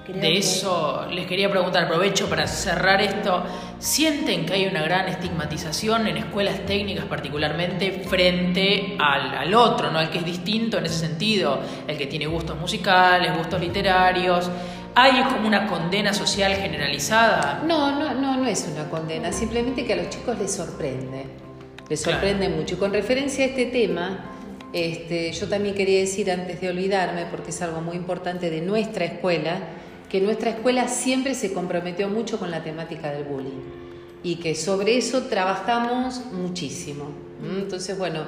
creo 0.06 0.16
De 0.22 0.22
que- 0.32 0.38
eso 0.40 1.06
les 1.12 1.28
quería 1.28 1.52
preguntar, 1.52 1.84
aprovecho 1.84 2.28
para 2.28 2.48
cerrar 2.48 3.00
esto. 3.02 3.44
¿Sienten 3.80 4.46
que 4.46 4.54
hay 4.54 4.68
una 4.68 4.82
gran 4.82 5.08
estigmatización 5.08 6.08
en 6.08 6.18
escuelas 6.18 6.66
técnicas 6.66 7.06
particularmente 7.06 7.92
frente 8.06 8.98
al, 9.00 9.34
al 9.36 9.54
otro, 9.54 9.90
¿no? 9.90 10.00
al 10.00 10.10
que 10.10 10.18
es 10.18 10.26
distinto 10.26 10.78
en 10.78 10.86
ese 10.86 11.00
sentido? 11.00 11.60
El 11.88 11.98
que 11.98 12.06
tiene 12.08 12.28
gustos 12.28 12.60
musicales, 12.60 13.36
gustos 13.38 13.62
literarios. 13.62 14.50
¿Hay 14.96 15.24
como 15.24 15.48
una 15.48 15.66
condena 15.68 16.14
social 16.14 16.52
generalizada? 16.56 17.64
No, 17.66 17.98
no, 17.98 18.14
no, 18.16 18.36
no 18.38 18.46
es 18.48 18.68
una 18.70 18.90
condena, 18.90 19.32
simplemente 19.32 19.86
que 19.86 19.94
a 19.94 19.96
los 19.96 20.10
chicos 20.10 20.38
les 20.38 20.52
sorprende, 20.52 21.26
les 21.88 22.04
Claro. 22.04 22.18
sorprende 22.20 22.50
mucho. 22.50 22.76
Y 22.76 22.78
con 22.80 22.92
referencia 22.92 23.46
a 23.46 23.48
este 23.48 23.68
tema, 23.68 24.26
este, 24.74 25.32
yo 25.32 25.48
también 25.48 25.74
quería 25.74 26.00
decir 26.00 26.30
antes 26.30 26.60
de 26.60 26.68
olvidarme, 26.70 27.28
porque 27.32 27.52
es 27.52 27.62
algo 27.62 27.80
muy 27.80 27.96
importante 27.96 28.50
de 28.50 28.60
nuestra 28.60 29.06
escuela, 29.06 29.60
que 30.10 30.20
nuestra 30.22 30.52
escuela 30.52 30.88
siempre 30.88 31.36
se 31.36 31.54
comprometió 31.54 32.10
mucho 32.10 32.40
con 32.40 32.50
la 32.52 32.64
temática 32.64 33.12
del 33.12 33.24
bullying 33.26 33.62
y 34.24 34.36
que 34.38 34.56
sobre 34.56 34.98
eso 34.98 35.24
trabajamos 35.24 36.22
muchísimo. 36.32 37.06
Entonces, 37.44 37.98
bueno, 37.98 38.24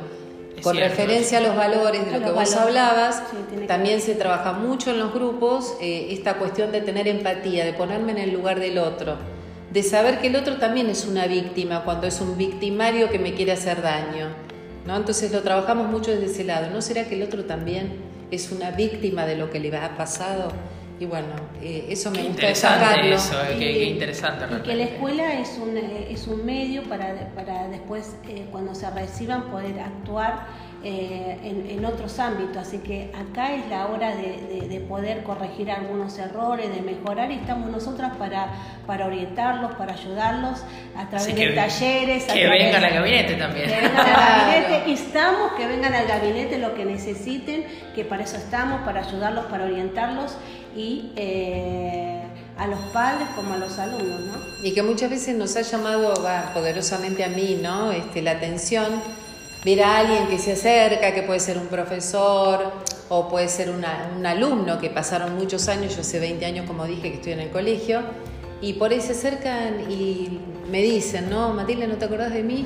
Es 0.56 0.63
con 0.63 0.76
cierto. 0.76 0.89
referencia 0.96 1.39
a 1.39 1.41
los 1.41 1.56
valores 1.56 2.06
de 2.06 2.15
A 2.15 2.17
lo 2.20 2.26
que 2.26 2.32
vos 2.32 2.36
valores. 2.36 2.56
hablabas, 2.58 3.24
Sí, 3.32 3.65
también 3.67 4.00
se 4.00 4.15
trabaja 4.15 4.54
mucho 4.54 4.91
en 4.91 5.00
los 5.00 5.13
grupos 5.13 5.76
eh, 5.82 6.08
esta 6.12 6.36
cuestión 6.36 6.72
de 6.72 6.82
tener 6.82 7.08
empatía, 7.08 7.65
de 7.65 7.74
ponerme 7.74 8.12
en 8.13 8.20
el 8.20 8.32
lugar 8.32 8.60
del 8.60 8.78
otro, 8.78 9.15
de 9.74 9.84
saber 9.84 10.20
que 10.20 10.28
el 10.28 10.36
otro 10.36 10.58
también 10.58 10.89
es 10.89 11.06
una 11.06 11.28
víctima 11.28 11.84
cuando 11.84 12.08
es 12.08 12.22
un 12.22 12.38
victimario 12.38 13.10
que 13.10 13.20
me 13.20 13.34
quiere 13.34 13.52
hacer 13.54 13.82
daño. 13.82 14.28
¿no? 14.86 14.96
Entonces 14.96 15.32
lo 15.32 15.41
trabajamos 15.41 15.88
mucho 15.88 16.12
desde 16.12 16.26
ese 16.26 16.44
lado. 16.44 16.70
¿No 16.72 16.82
será 16.82 17.06
que 17.08 17.15
el 17.15 17.24
otro 17.24 17.46
también 17.46 17.94
es 18.32 18.52
una 18.52 18.72
víctima 18.72 19.26
de 19.26 19.36
lo 19.36 19.50
que 19.50 19.60
le 19.60 19.76
ha 19.76 19.96
pasado? 19.98 20.52
Y 21.02 21.06
bueno, 21.08 21.30
eh, 21.64 21.88
eso 21.90 22.12
me 22.12 22.18
Qué 22.18 22.24
gusta 22.28 22.42
interesante 22.44 22.86
destacarlo. 22.86 23.16
eso, 23.16 23.42
eh, 23.44 23.56
qué, 23.58 23.74
qué 23.74 23.84
interesante. 23.86 24.46
Y 24.56 24.62
que 24.62 24.76
la 24.76 24.84
escuela 24.84 25.34
es 25.34 25.58
un, 25.58 25.76
eh, 25.76 26.08
es 26.12 26.28
un 26.28 26.46
medio 26.46 26.84
para, 26.84 27.16
para 27.34 27.68
después, 27.70 28.16
eh, 28.30 28.46
cuando 28.52 28.76
se 28.76 28.88
reciban, 28.92 29.46
poder 29.50 29.80
actuar 29.80 30.46
eh, 30.84 31.40
en, 31.44 31.72
en 31.76 31.86
otros 31.86 32.20
ámbitos. 32.20 32.56
Así 32.58 32.78
que 32.80 33.12
acá 33.16 33.56
es 33.56 33.68
la 33.68 33.88
hora 33.88 34.16
de, 34.16 34.42
de- 34.62 34.68
de 34.68 34.80
poder 34.82 35.24
corregir 35.24 35.72
algunos 35.72 36.20
errores, 36.20 36.70
de 36.74 36.82
mejorar, 36.84 37.32
y 37.32 37.36
estamos 37.36 37.72
nosotras 37.72 38.16
para, 38.18 38.50
para 38.86 39.08
orientarlos, 39.08 39.72
para 39.74 39.94
ayudarlos 39.94 40.60
a 40.96 41.10
través 41.10 41.28
Así 41.28 41.34
de 41.34 41.48
que- 41.48 41.54
talleres. 41.56 42.24
que 42.26 42.48
vengan 42.48 42.84
al 42.84 42.94
gabinete 42.94 43.34
también. 43.36 43.68
Que 43.68 43.76
vengan 43.76 43.98
al 44.08 44.52
gabinete, 44.52 44.90
instamos 44.92 45.54
que 45.58 45.66
vengan 45.66 45.96
al 45.96 46.06
gabinete 46.06 46.60
lo 46.60 46.76
que 46.76 46.86
necesiten, 46.86 47.66
que 47.96 48.06
para 48.06 48.22
eso 48.24 48.38
estamos, 48.38 48.82
para 48.82 49.02
ayudarlos, 49.02 49.46
para 49.46 49.64
orientarlos 49.66 50.38
y 50.76 51.12
eh, 51.16 52.22
a 52.58 52.68
los 52.68 52.80
padres 52.94 53.28
como 53.36 53.54
a 53.54 53.58
los 53.58 53.78
alumnos, 53.80 54.20
¿no? 54.22 54.34
Y 54.64 54.74
que 54.74 54.84
muchas 54.84 55.10
veces 55.10 55.36
nos 55.36 55.56
ha 55.56 55.62
llamado 55.62 56.14
poderosamente 56.54 57.24
a 57.24 57.30
mí, 57.30 57.60
¿no? 57.62 57.92
Este, 57.92 58.22
la 58.22 58.32
atención, 58.32 59.02
ver 59.66 59.84
a 59.84 59.98
alguien 59.98 60.28
que 60.28 60.38
se 60.38 60.54
acerca, 60.54 61.14
que 61.14 61.24
puede 61.24 61.40
ser 61.40 61.58
un 61.58 61.68
profesor 61.68 62.72
o 63.10 63.28
puede 63.28 63.48
ser 63.48 63.70
un 63.70 63.84
alumno 64.26 64.80
que 64.80 64.90
pasaron 64.90 65.36
muchos 65.36 65.68
años, 65.68 65.96
yo 65.96 66.02
hace 66.02 66.20
20 66.20 66.46
años, 66.46 66.66
como 66.66 66.86
dije, 66.86 67.02
que 67.04 67.16
estoy 67.16 67.34
en 67.34 67.42
el 67.42 67.50
colegio, 67.50 68.02
y 68.62 68.74
por 68.74 68.92
ahí 68.92 69.02
se 69.02 69.14
acercan 69.14 69.92
y 69.92 70.40
me 70.70 70.82
dicen, 70.82 71.30
no, 71.30 71.52
Matilde, 71.54 71.88
¿no 71.88 71.96
te 71.96 72.06
acordás 72.06 72.32
de 72.32 72.44
mí? 72.44 72.66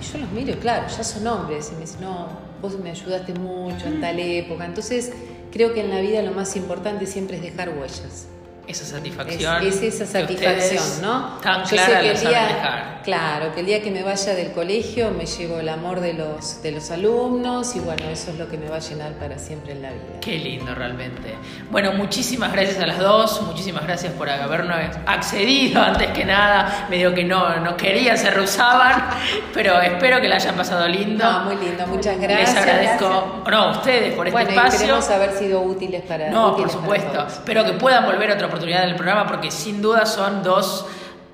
Y 0.00 0.12
yo 0.12 0.18
los 0.18 0.30
miro, 0.30 0.58
claro, 0.60 0.86
ya 0.88 1.02
son 1.02 1.26
hombres. 1.26 1.70
Y 1.72 1.74
me 1.74 1.80
dicen, 1.80 2.00
no, 2.00 2.28
vos 2.60 2.78
me 2.78 2.90
ayudaste 2.90 3.34
mucho 3.34 3.86
en 3.86 4.00
tal 4.00 4.18
época. 4.18 4.64
Entonces, 4.64 5.12
creo 5.52 5.74
que 5.74 5.80
en 5.80 5.90
la 5.90 6.00
vida 6.00 6.22
lo 6.22 6.32
más 6.32 6.56
importante 6.56 7.06
siempre 7.06 7.36
es 7.36 7.42
dejar 7.42 7.68
huellas. 7.78 8.26
Esa 8.66 8.84
satisfacción. 8.84 9.66
Es, 9.66 9.82
esa 9.82 10.06
satisfacción, 10.06 11.02
¿no? 11.02 11.38
Tan 11.42 11.64
clara 11.64 12.00
que 12.00 12.10
el 12.12 12.20
día, 12.20 12.92
Claro, 13.02 13.52
que 13.52 13.60
el 13.60 13.66
día 13.66 13.82
que 13.82 13.90
me 13.90 14.02
vaya 14.02 14.34
del 14.34 14.52
colegio 14.52 15.10
me 15.10 15.26
llevo 15.26 15.58
el 15.58 15.68
amor 15.68 16.00
de 16.00 16.12
los, 16.14 16.62
de 16.62 16.70
los 16.70 16.90
alumnos 16.92 17.74
y 17.74 17.80
bueno, 17.80 18.04
eso 18.08 18.30
es 18.30 18.38
lo 18.38 18.48
que 18.48 18.56
me 18.56 18.68
va 18.68 18.76
a 18.76 18.80
llenar 18.80 19.14
para 19.14 19.38
siempre 19.38 19.72
en 19.72 19.82
la 19.82 19.90
vida. 19.90 20.20
Qué 20.20 20.38
lindo 20.38 20.72
realmente. 20.74 21.34
Bueno, 21.70 21.92
muchísimas 21.92 22.52
gracias 22.52 22.78
a 22.80 22.86
las 22.86 22.98
dos, 22.98 23.42
muchísimas 23.42 23.84
gracias 23.84 24.12
por 24.12 24.30
habernos 24.30 24.76
accedido 25.06 25.82
antes 25.82 26.10
que 26.10 26.24
nada, 26.24 26.86
medio 26.88 27.12
que 27.12 27.24
no, 27.24 27.56
no 27.56 27.76
querían, 27.76 28.16
se 28.16 28.30
rehusaban, 28.30 29.08
pero 29.52 29.80
espero 29.80 30.20
que 30.20 30.28
la 30.28 30.36
hayan 30.36 30.54
pasado 30.54 30.86
lindo. 30.86 31.24
No, 31.24 31.40
muy 31.44 31.56
lindo, 31.56 31.86
muchas 31.88 32.20
gracias. 32.20 32.54
Les 32.54 32.62
agradezco, 32.62 33.42
no, 33.50 33.56
a 33.56 33.70
ustedes 33.72 34.14
por 34.14 34.28
este 34.28 34.42
bueno, 34.44 34.50
espacio. 34.50 34.74
Esperemos 34.74 35.10
haber 35.10 35.32
sido 35.32 35.60
útiles 35.62 36.02
para 36.02 36.30
No, 36.30 36.56
por 36.56 36.70
supuesto. 36.70 37.26
Espero 37.26 37.64
que 37.64 37.72
puedan 37.72 38.04
volver 38.04 38.30
a 38.30 38.34
otra 38.34 38.48
oportunidad 38.52 38.84
en 38.84 38.90
el 38.90 38.96
programa 38.96 39.26
porque 39.26 39.50
sin 39.50 39.80
duda 39.80 40.06
son 40.06 40.42
dos 40.42 40.86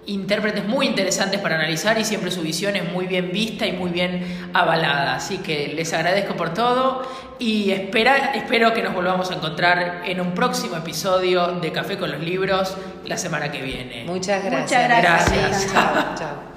intérpretes 0.06 0.66
muy 0.66 0.86
interesantes 0.86 1.38
para 1.40 1.56
analizar 1.56 1.98
y 1.98 2.04
siempre 2.04 2.30
su 2.30 2.40
visión 2.40 2.76
es 2.76 2.90
muy 2.90 3.06
bien 3.06 3.30
vista 3.30 3.66
y 3.66 3.72
muy 3.72 3.90
bien 3.90 4.50
avalada. 4.54 5.16
Así 5.16 5.38
que 5.38 5.68
les 5.68 5.92
agradezco 5.92 6.34
por 6.34 6.54
todo 6.54 7.02
y 7.38 7.70
espera, 7.70 8.32
espero 8.34 8.72
que 8.72 8.82
nos 8.82 8.94
volvamos 8.94 9.30
a 9.30 9.34
encontrar 9.34 10.02
en 10.06 10.20
un 10.20 10.32
próximo 10.32 10.76
episodio 10.76 11.48
de 11.60 11.72
Café 11.72 11.98
con 11.98 12.10
los 12.10 12.20
Libros 12.20 12.74
la 13.04 13.18
semana 13.18 13.52
que 13.52 13.60
viene. 13.60 14.04
Muchas 14.06 14.44
gracias. 14.44 14.62
Muchas 14.62 14.88
gracias. 14.88 15.30
gracias. 15.30 15.72
Chao, 15.72 16.14
chao. 16.16 16.47